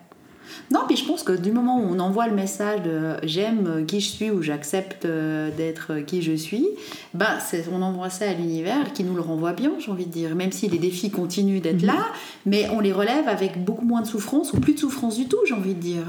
Non, 0.73 0.81
puis 0.89 0.97
je 0.97 1.05
pense 1.05 1.23
que 1.23 1.31
du 1.33 1.53
moment 1.53 1.79
où 1.79 1.85
on 1.89 2.01
envoie 2.01 2.27
le 2.27 2.35
message 2.35 2.83
de 2.83 3.15
j'aime 3.23 3.85
qui 3.87 4.01
je 4.01 4.09
suis 4.09 4.31
ou 4.33 4.43
j'accepte 4.43 5.07
d'être 5.07 6.01
qui 6.07 6.23
je 6.23 6.33
suis, 6.33 6.67
ben 7.15 7.39
c'est- 7.41 7.67
on 7.73 7.83
envoie 7.83 8.11
ça 8.11 8.29
à 8.29 8.33
l'univers 8.33 8.93
qui 8.93 9.05
nous 9.05 9.15
le 9.15 9.21
renvoie 9.21 9.53
bien, 9.53 9.71
j'ai 9.79 9.91
envie 9.93 10.07
de 10.07 10.11
dire. 10.11 10.35
Même 10.35 10.51
si 10.51 10.67
les 10.69 10.79
défis 10.79 11.11
continuent 11.11 11.61
d'être 11.61 11.83
là, 11.83 12.07
mais 12.47 12.69
on 12.73 12.81
les 12.81 12.93
relève 12.93 13.29
avec 13.29 13.63
beaucoup 13.65 13.85
moins 13.85 14.01
de 14.03 14.07
souffrance 14.09 14.53
ou 14.55 14.59
plus 14.61 14.75
de 14.75 14.81
souffrance 14.81 15.17
du 15.17 15.27
tout, 15.27 15.39
j'ai 15.47 15.55
envie 15.55 15.75
de 15.75 15.81
dire. 15.81 16.05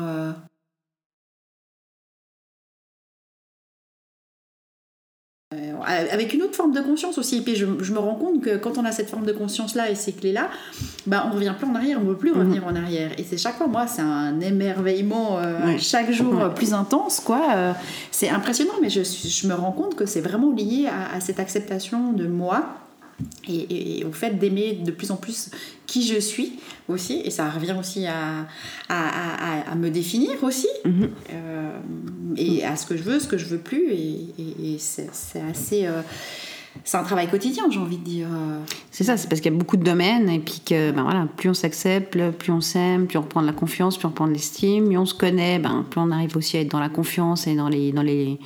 Euh. 5.58 6.08
Avec 6.12 6.34
une 6.34 6.44
autre 6.44 6.56
forme 6.56 6.74
de 6.74 6.82
conscience 6.82 7.18
aussi. 7.18 7.38
Et 7.38 7.42
puis 7.42 7.56
je, 7.56 7.66
je 7.80 7.94
me 7.94 8.00
rends 8.00 8.16
compte 8.16 8.42
que 8.42 8.58
quand 8.58 8.78
on 8.78 8.86
a 8.86 8.92
cette 8.92 9.10
forme 9.10 9.26
de 9.26 9.32
conscience-là 9.32 9.90
et 9.90 9.96
ces 9.96 10.14
clés-là, 10.14 10.50
bah, 11.06 11.26
on 11.30 11.36
revient 11.36 11.54
plus 11.58 11.68
en 11.68 11.76
arrière, 11.76 12.00
on 12.02 12.04
ne 12.04 12.10
veut 12.10 12.18
plus 12.18 12.32
revenir 12.32 12.66
en 12.66 12.76
arrière. 12.76 13.12
Et 13.18 13.24
c'est 13.24 13.38
chaque 13.38 13.56
fois, 13.56 13.68
moi, 13.68 13.88
c'est 13.88 14.02
un 14.02 14.40
émerveillement 14.42 15.40
euh, 15.40 15.78
chaque 15.80 16.12
jour 16.12 16.42
euh, 16.42 16.50
plus 16.50 16.74
intense, 16.74 17.20
quoi. 17.20 17.42
Euh, 17.56 17.74
c'est 18.12 18.30
impressionnant, 18.30 18.74
mais 18.82 18.90
je, 18.90 19.48
me 19.48 19.54
rends 19.54 19.72
compte 19.72 19.96
que 19.96 20.06
c'est 20.06 20.22
vraiment 20.22 20.52
lié 20.52 20.88
à, 20.88 21.16
à 21.16 21.20
cette 21.20 21.40
acceptation 21.40 22.12
de 22.12 22.28
moi. 22.28 22.66
Et, 23.50 24.04
au 24.08 24.12
fait 24.12 24.38
d'aimer 24.38 24.74
de 24.74 24.92
plus 24.92 25.10
en 25.10 25.16
plus 25.16 25.50
qui 25.88 26.06
je 26.06 26.20
suis 26.20 26.54
aussi, 26.88 27.22
et 27.24 27.32
ça 27.32 27.50
revient 27.50 27.76
aussi 27.80 28.06
à, 28.06 28.46
à, 28.90 29.72
à- 29.72 29.76
me 29.76 29.90
définir 29.90 30.44
aussi, 30.44 30.68
Mhm. 30.86 31.10
euh, 31.34 31.70
et 32.36 32.64
à 32.64 32.76
ce 32.76 32.86
que 32.86 32.96
je 32.98 33.04
veux, 33.04 33.20
ce 33.20 33.28
que 33.28 33.38
je 33.38 33.46
veux 33.46 33.58
plus, 33.58 33.90
et, 33.92 34.20
et- 34.38 34.74
et 34.74 34.78
c'est 34.80 35.10
assez. 35.42 35.86
euh, 35.88 36.02
c'est 36.84 36.98
un 36.98 37.04
travail 37.04 37.28
quotidien, 37.28 37.64
j'ai 37.72 37.80
envie 37.80 37.98
de 37.98 38.04
dire. 38.04 38.28
C'est 38.92 39.04
ça, 39.04 39.18
c'est 39.18 39.28
parce 39.28 39.42
qu'il 39.42 39.52
y 39.52 39.56
a 39.56 39.58
beaucoup 39.58 39.78
de 39.78 39.84
domaines 39.84 40.30
et 40.30 40.38
puis 40.38 40.62
que 40.64 40.92
ben 40.92 41.02
voilà, 41.02 41.28
plus 41.36 41.50
on 41.50 41.56
s'accepte, 41.56 42.16
plus 42.38 42.52
on 42.52 42.62
s'aime, 42.62 43.08
plus 43.08 43.18
on 43.18 43.22
reprend 43.24 43.42
de 43.42 43.48
la 43.48 43.54
confiance, 43.54 43.98
plus 43.98 44.06
on 44.06 44.10
reprend 44.10 44.28
de 44.28 44.34
l'estime, 44.34 44.86
mieux 44.90 45.00
on 45.00 45.08
se 45.08 45.16
connaît, 45.16 45.58
ben, 45.58 45.84
plus 45.90 46.00
on 46.00 46.12
arrive 46.12 46.38
aussi 46.38 46.56
à 46.56 46.62
être 46.62 46.70
dans 46.72 46.80
la 46.80 46.90
confiance 46.90 47.48
et 47.48 47.56
dans, 47.56 47.68
les, 47.68 47.92
dans, 47.94 48.04
les, 48.04 48.38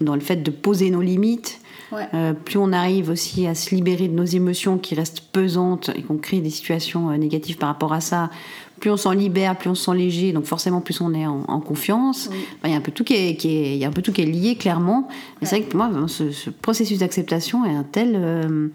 dans 0.00 0.14
le 0.14 0.20
fait 0.20 0.36
de 0.36 0.50
poser 0.52 0.90
nos 0.90 1.02
limites. 1.02 1.58
Ouais. 1.92 2.08
Euh, 2.14 2.32
plus 2.32 2.58
on 2.58 2.72
arrive 2.72 3.10
aussi 3.10 3.46
à 3.46 3.54
se 3.54 3.74
libérer 3.74 4.08
de 4.08 4.14
nos 4.14 4.24
émotions 4.24 4.78
qui 4.78 4.94
restent 4.94 5.20
pesantes 5.20 5.90
et 5.94 6.02
qu'on 6.02 6.16
crée 6.16 6.40
des 6.40 6.50
situations 6.50 7.10
euh, 7.10 7.16
négatives 7.16 7.58
par 7.58 7.68
rapport 7.68 7.92
à 7.92 8.00
ça, 8.00 8.30
plus 8.80 8.90
on 8.90 8.96
s'en 8.96 9.12
libère, 9.12 9.56
plus 9.56 9.70
on 9.70 9.74
se 9.74 9.84
sent 9.84 9.96
léger, 9.96 10.32
donc 10.32 10.44
forcément 10.44 10.80
plus 10.80 11.00
on 11.00 11.12
est 11.14 11.26
en, 11.26 11.44
en 11.46 11.60
confiance. 11.60 12.28
Oui. 12.32 12.38
Il 12.64 12.70
y 12.70 12.74
a 12.74 12.76
un 12.76 12.80
peu 12.80 12.90
tout 12.92 13.04
qui 13.04 13.14
est, 13.14 13.36
qui 13.36 13.48
est- 13.48 13.72
il 13.74 13.78
y 13.78 13.84
a 13.84 13.88
un 13.88 13.92
peu 13.92 14.02
tout 14.02 14.12
qui 14.12 14.22
est 14.22 14.26
lié 14.26 14.56
clairement. 14.56 15.06
Mais 15.40 15.46
c'est 15.46 15.56
vrai 15.58 15.64
que 15.66 15.70
pour 15.76 15.84
moi, 15.84 16.08
ce 16.08 16.50
processus 16.50 16.98
d'acceptation 16.98 17.64
est 17.64 17.74
un 17.74 17.84
tel, 17.84 18.14
euh, 18.16 18.68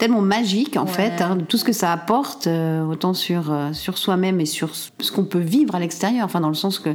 tellement 0.00 0.20
magique 0.22 0.76
en 0.76 0.84
Ouais. 0.84 0.90
fait, 0.90 1.20
hein, 1.22 1.38
tout 1.48 1.56
ce 1.56 1.64
que 1.64 1.72
ça 1.72 1.92
apporte, 1.92 2.48
euh, 2.48 2.84
autant 2.84 3.14
sur, 3.14 3.52
euh, 3.52 3.72
sur 3.72 3.96
soi-même 3.98 4.40
et 4.40 4.46
sur 4.46 4.74
ce 4.74 5.12
qu'on 5.12 5.24
peut 5.24 5.38
vivre 5.38 5.74
à 5.76 5.78
l'extérieur. 5.78 6.24
Enfin, 6.24 6.40
dans 6.40 6.48
le 6.48 6.54
sens 6.54 6.78
que 6.80 6.90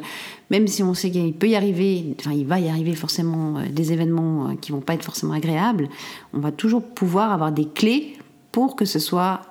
même 0.49 0.67
si 0.67 0.83
on 0.83 0.93
sait 0.93 1.09
qu'il 1.11 1.33
peut 1.33 1.47
y 1.47 1.55
arriver, 1.55 2.15
enfin, 2.19 2.31
il 2.33 2.45
va 2.45 2.59
y 2.59 2.67
arriver 2.69 2.93
forcément 2.95 3.57
euh, 3.59 3.61
des 3.71 3.93
événements 3.93 4.55
qui 4.59 4.71
vont 4.73 4.81
pas 4.81 4.93
être 4.95 5.05
forcément 5.05 5.33
agréables, 5.33 5.87
on 6.33 6.39
va 6.39 6.51
toujours 6.51 6.81
pouvoir 6.83 7.31
avoir 7.31 7.51
des 7.53 7.65
clés 7.67 8.17
pour 8.51 8.75
que 8.75 8.85
ce 8.85 8.99
soit 8.99 9.41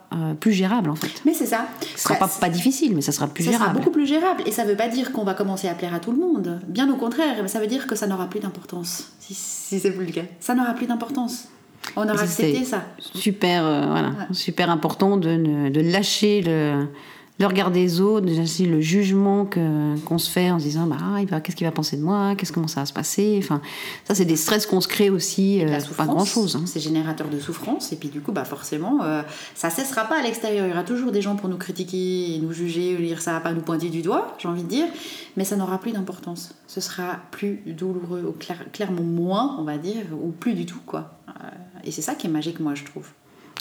plus 0.40 0.52
gérable 0.52 0.88
en 0.90 0.94
fait. 0.94 1.10
Mais 1.26 1.34
c'est 1.34 1.44
ça. 1.44 1.66
Ce 1.96 2.04
sera 2.04 2.14
pas, 2.14 2.28
pas 2.28 2.48
difficile, 2.48 2.94
mais 2.94 3.02
ça 3.02 3.10
sera 3.12 3.26
plus 3.26 3.42
ça 3.44 3.50
gérable. 3.50 3.70
sera 3.72 3.78
beaucoup 3.78 3.90
plus 3.90 4.06
gérable. 4.06 4.42
Et 4.46 4.52
ça 4.52 4.64
veut 4.64 4.76
pas 4.76 4.88
dire 4.88 5.10
qu'on 5.12 5.24
va 5.24 5.34
commencer 5.34 5.68
à 5.68 5.74
plaire 5.74 5.92
à 5.92 5.98
tout 5.98 6.12
le 6.12 6.16
monde. 6.18 6.60
Bien 6.68 6.88
au 6.90 6.96
contraire, 6.96 7.46
ça 7.48 7.58
veut 7.60 7.66
dire 7.66 7.86
que 7.88 7.96
ça 7.96 8.06
n'aura 8.06 8.28
plus 8.28 8.38
d'importance, 8.40 9.08
si, 9.20 9.34
si 9.34 9.78
c'est 9.80 9.90
plus 9.90 10.06
le 10.06 10.12
cas. 10.12 10.22
Ça 10.40 10.54
n'aura 10.54 10.72
plus 10.72 10.86
d'importance. 10.86 11.48
On 11.96 12.02
aura 12.08 12.22
accepté 12.22 12.64
ça. 12.64 12.84
Super, 12.98 13.64
euh, 13.64 13.86
voilà, 13.86 14.12
super 14.32 14.70
important 14.70 15.16
de, 15.16 15.30
ne- 15.30 15.70
de 15.70 15.80
lâcher 15.80 16.42
le, 16.42 16.86
le 17.40 17.46
regard 17.46 17.72
des 17.72 18.00
autres, 18.00 18.26
le 18.28 18.80
jugement 18.80 19.44
qu'on 19.44 20.18
se 20.18 20.30
fait 20.30 20.52
en 20.52 20.60
se 20.60 20.64
disant 20.64 20.86
bah, 20.86 20.98
ah, 21.02 21.40
qu'est-ce 21.40 21.56
qu'il 21.56 21.66
va 21.66 21.72
penser 21.72 21.96
de 21.96 22.02
moi, 22.02 22.36
qu'est-ce 22.36 22.52
comment 22.52 22.68
ça 22.68 22.80
va 22.80 22.86
se 22.86 22.92
passer? 22.92 23.40
Enfin, 23.42 23.60
ça, 24.04 24.14
c'est 24.14 24.24
des 24.24 24.36
stress 24.36 24.66
qu'on 24.66 24.80
se 24.80 24.86
crée 24.86 25.10
aussi, 25.10 25.64
euh, 25.64 25.80
pas 25.96 26.06
grand 26.06 26.24
chose. 26.24 26.62
C'est 26.66 26.78
générateur 26.78 27.28
de 27.28 27.40
souffrance, 27.40 27.92
et 27.92 27.96
puis 27.96 28.08
du 28.08 28.20
coup, 28.20 28.30
bah 28.30 28.44
forcément, 28.44 29.02
euh, 29.02 29.22
ça 29.56 29.68
cessera 29.68 30.04
pas 30.04 30.20
à 30.20 30.22
l'extérieur. 30.22 30.66
Il 30.66 30.70
y 30.70 30.72
aura 30.72 30.84
toujours 30.84 31.10
des 31.10 31.22
gens 31.22 31.34
pour 31.34 31.48
nous 31.48 31.56
critiquer, 31.56 32.36
et 32.36 32.38
nous 32.38 32.52
juger, 32.52 32.96
dire 32.98 33.20
ça, 33.20 33.40
pas 33.40 33.52
nous 33.52 33.62
pointer 33.62 33.88
du 33.90 34.02
doigt, 34.02 34.36
j'ai 34.38 34.46
envie 34.46 34.62
de 34.62 34.68
dire, 34.68 34.86
mais 35.36 35.44
ça 35.44 35.56
n'aura 35.56 35.78
plus 35.78 35.90
d'importance. 35.90 36.54
Ce 36.68 36.80
sera 36.80 37.16
plus 37.32 37.62
douloureux, 37.66 38.24
ou 38.28 38.32
clair- 38.32 38.70
clairement 38.72 39.02
moins, 39.02 39.56
on 39.58 39.64
va 39.64 39.76
dire, 39.76 40.04
ou 40.12 40.30
plus 40.30 40.54
du 40.54 40.66
tout, 40.66 40.80
quoi. 40.86 41.18
Euh, 41.28 41.32
et 41.82 41.90
c'est 41.90 42.02
ça 42.02 42.14
qui 42.14 42.28
est 42.28 42.30
magique, 42.30 42.60
moi, 42.60 42.76
je 42.76 42.84
trouve. 42.84 43.08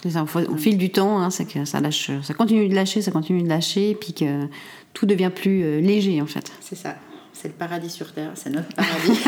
Ça, 0.10 0.24
au 0.24 0.58
fil 0.58 0.78
du 0.78 0.90
temps, 0.92 1.20
hein, 1.20 1.30
c'est 1.30 1.46
que 1.46 1.64
ça 1.66 1.80
lâche, 1.80 2.12
ça 2.24 2.34
continue 2.34 2.68
de 2.68 2.76
lâcher, 2.76 3.02
ça 3.02 3.12
continue 3.12 3.44
de 3.44 3.48
lâcher, 3.50 3.92
et 3.92 3.96
puis 3.96 4.14
que 4.14 4.48
tout 4.94 5.06
devient 5.06 5.32
plus 5.34 5.64
euh, 5.64 5.80
léger 5.80 6.22
en 6.22 6.26
fait. 6.26 6.52
C'est 6.60 6.76
ça. 6.76 6.96
C'est 7.32 7.48
le 7.48 7.54
paradis 7.54 7.90
sur 7.90 8.12
Terre, 8.12 8.32
c'est 8.36 8.50
notre 8.50 8.70
paradis. 8.76 9.20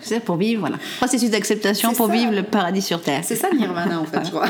C'est 0.00 0.20
pour 0.20 0.36
vivre, 0.36 0.60
voilà. 0.60 0.76
Processus 0.98 1.30
d'acceptation 1.30 1.92
pour 1.94 2.06
ça. 2.08 2.12
vivre 2.12 2.32
le 2.32 2.42
paradis 2.42 2.82
sur 2.82 3.00
terre. 3.00 3.22
c'est 3.24 3.36
ça 3.36 3.48
le 3.50 3.58
nirvana, 3.58 4.00
en 4.00 4.04
fait, 4.04 4.24
je 4.24 4.30
crois. 4.30 4.48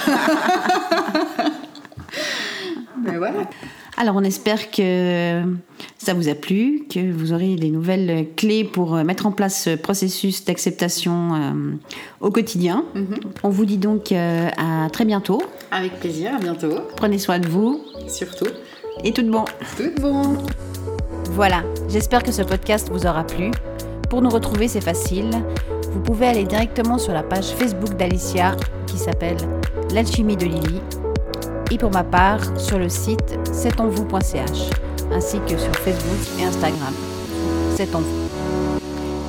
mais 3.05 3.17
voilà. 3.17 3.49
Alors 3.97 4.17
on 4.17 4.25
espère 4.25 4.71
que 4.71 5.43
ça 5.99 6.15
vous 6.15 6.29
a 6.29 6.35
plu, 6.35 6.87
que 6.93 7.13
vous 7.13 7.33
aurez 7.33 7.57
les 7.57 7.71
nouvelles 7.71 8.27
clés 8.37 8.65
pour 8.65 8.97
euh, 8.97 9.05
mettre 9.05 9.27
en 9.27 9.33
place 9.33 9.65
ce 9.65 9.77
processus 9.77 10.45
d'acceptation 10.45 11.35
euh, 11.35 11.75
au 12.21 12.31
quotidien. 12.31 12.85
On 13.43 13.51
vous 13.51 13.65
dit 13.65 13.77
donc 13.77 14.11
euh, 14.13 14.49
à 14.57 14.89
très 14.91 15.05
bientôt. 15.05 15.43
Avec 15.71 16.01
plaisir, 16.01 16.35
à 16.35 16.39
bientôt. 16.39 16.73
Prenez 16.97 17.19
soin 17.19 17.39
de 17.39 17.47
vous 17.49 17.81
Surtout, 18.09 18.49
et 19.05 19.13
tout 19.13 19.23
de 19.23 19.31
bon. 19.31 19.45
tout 19.77 20.01
bon. 20.01 20.39
Voilà, 21.31 21.63
j'espère 21.89 22.23
que 22.23 22.33
ce 22.33 22.43
podcast 22.43 22.89
vous 22.91 23.07
aura 23.07 23.25
plu. 23.25 23.51
Pour 24.11 24.23
nous 24.23 24.31
retrouver, 24.31 24.69
c'est 24.69 24.81
facile. 24.83 25.31
Vous 25.93 26.01
pouvez 26.01 26.27
aller 26.27 26.45
directement 26.45 26.99
sur 26.99 27.13
la 27.13 27.23
page 27.23 27.51
Facebook 27.51 27.97
d'Alicia 27.97 28.57
qui 28.87 28.97
s'appelle 28.99 29.37
L'alchimie 29.93 30.37
de 30.37 30.47
Lily. 30.47 30.81
Et 31.73 31.79
pour 31.79 31.91
ma 31.91 32.05
part, 32.05 32.41
sur 32.59 32.79
le 32.79 32.91
site 32.91 33.39
c'estonvous.ch 33.51 34.71
ainsi 35.11 35.39
que 35.49 35.57
sur 35.57 35.75
Facebook 35.77 36.39
et 36.39 36.45
Instagram. 36.45 36.93
C'est 37.77 37.95
en 37.95 38.01
vous. 38.01 38.29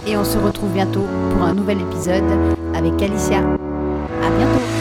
Et 0.06 0.17
on 0.17 0.25
se 0.25 0.38
retrouve 0.38 0.71
bientôt 0.71 1.08
pour 1.32 1.43
un 1.43 1.53
nouvel 1.53 1.79
épisode 1.79 2.29
avec 2.73 3.01
Alicia. 3.01 3.39
À 3.39 4.29
bientôt! 4.38 4.72